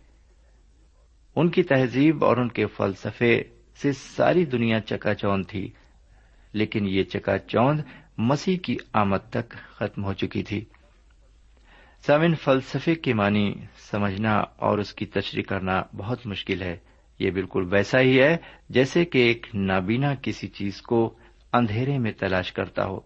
ان 1.36 1.48
کی 1.48 1.62
تہذیب 1.62 2.24
اور 2.24 2.36
ان 2.36 2.48
کے 2.48 2.66
فلسفے 2.66 3.42
سے 3.82 3.92
ساری 3.92 4.44
دنیا 4.44 4.80
چکا 4.80 5.14
چوند 5.14 5.44
تھی، 5.48 5.70
لیکن 6.52 6.86
یہ 6.88 7.02
چکا 7.02 7.38
چوند 7.38 7.80
مسیح 8.18 8.58
کی 8.58 8.76
آمد 8.92 9.30
تک 9.30 9.50
ختم 9.50 10.04
ہو 10.04 10.12
چکی 10.12 10.42
تھی۔ 10.42 10.64
سامن 12.06 12.34
فلسفے 12.34 12.94
کے 12.94 13.14
معنی 13.14 13.54
سمجھنا 13.76 14.34
اور 14.38 14.78
اس 14.78 14.94
کی 14.94 15.06
تشریح 15.06 15.42
کرنا 15.42 15.82
بہت 15.96 16.26
مشکل 16.26 16.62
ہے۔ 16.62 16.76
یہ 17.18 17.30
بالکل 17.30 17.68
ویسا 17.70 18.00
ہی 18.00 18.22
ہے 18.22 18.36
جیسے 18.68 19.04
کہ 19.04 19.18
ایک 19.18 19.46
نابینا 19.54 20.14
کسی 20.22 20.48
چیز 20.48 20.82
کو 20.82 21.18
اندھیرے 21.52 21.98
میں 21.98 22.12
تلاش 22.12 22.52
کرتا 22.52 22.84
ہو 22.84 23.00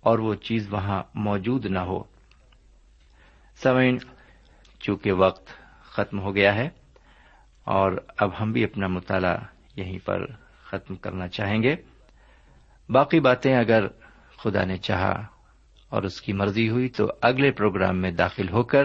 اور 0.00 0.18
وہ 0.18 0.34
چیز 0.34 0.72
وہاں 0.72 1.02
موجود 1.14 1.66
نہ 1.66 1.78
ہو۔ 1.78 2.04
سمین 3.54 3.98
چونکہ 4.80 5.12
وقت 5.12 5.48
ختم 5.82 6.20
ہو 6.20 6.34
گیا 6.34 6.54
ہے 6.54 6.68
اور 7.64 7.92
اب 8.18 8.30
ہم 8.40 8.52
بھی 8.52 8.64
اپنا 8.64 8.86
مطالعہ 8.86 9.36
یہیں 9.76 9.98
پر 10.04 10.26
ختم 10.64 10.94
کرنا 10.94 11.28
چاہیں 11.28 11.62
گے۔ 11.62 11.76
باقی 12.88 13.20
باتیں 13.20 13.56
اگر 13.56 13.86
خدا 14.42 14.64
نے 14.64 14.76
چاہا 14.76 15.26
اور 15.88 16.02
اس 16.02 16.20
کی 16.20 16.32
مرضی 16.32 16.68
ہوئی 16.68 16.88
تو 16.88 17.06
اگلے 17.22 17.50
پروگرام 17.50 17.98
میں 17.98 18.10
داخل 18.10 18.48
ہو 18.48 18.62
کر 18.62 18.84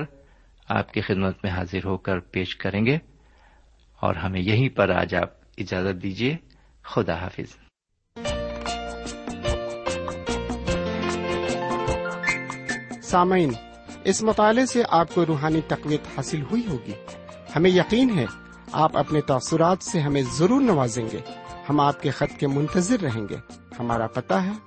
آپ 0.69 0.93
کی 0.93 1.01
خدمت 1.01 1.37
میں 1.43 1.51
حاضر 1.51 1.85
ہو 1.85 1.97
کر 1.97 2.19
پیش 2.19 2.55
کریں 2.55 2.85
گے 2.85 2.97
اور 3.99 4.15
ہمیں 4.15 4.41
یہیں 4.41 4.69
پر 4.69 4.89
آج 4.89 5.15
آپ 5.15 5.29
اجازت 5.57 6.03
دیجیے، 6.03 6.37
خدا 6.83 7.15
حافظ۔ 7.15 7.57
سامعین، 13.03 13.53
اس 14.03 14.23
مطالعے 14.23 14.65
سے 14.65 14.83
آپ 14.89 15.15
کو 15.15 15.25
روحانی 15.25 15.61
تقویت 15.67 16.01
حاصل 16.17 16.41
ہوئی 16.41 16.67
ہوگی۔ 16.67 16.93
ہمیں 17.55 17.71
یقین 17.71 18.19
ہے، 18.19 18.25
آپ 18.71 18.97
اپنے 18.97 19.21
تاثرات 19.21 19.83
سے 19.83 19.99
ہمیں 19.99 20.21
ضرور 20.21 20.61
نوازیں 20.61 21.05
گے۔ 21.13 21.19
ہم 21.69 21.79
آپ 21.79 22.01
کے 22.01 22.11
خط 22.11 22.39
کے 22.39 22.47
منتظر 22.47 22.99
رہیں 22.99 23.27
گے۔ 23.29 23.35
ہمارا 23.79 24.07
پتا 24.07 24.43
ہے 24.43 24.66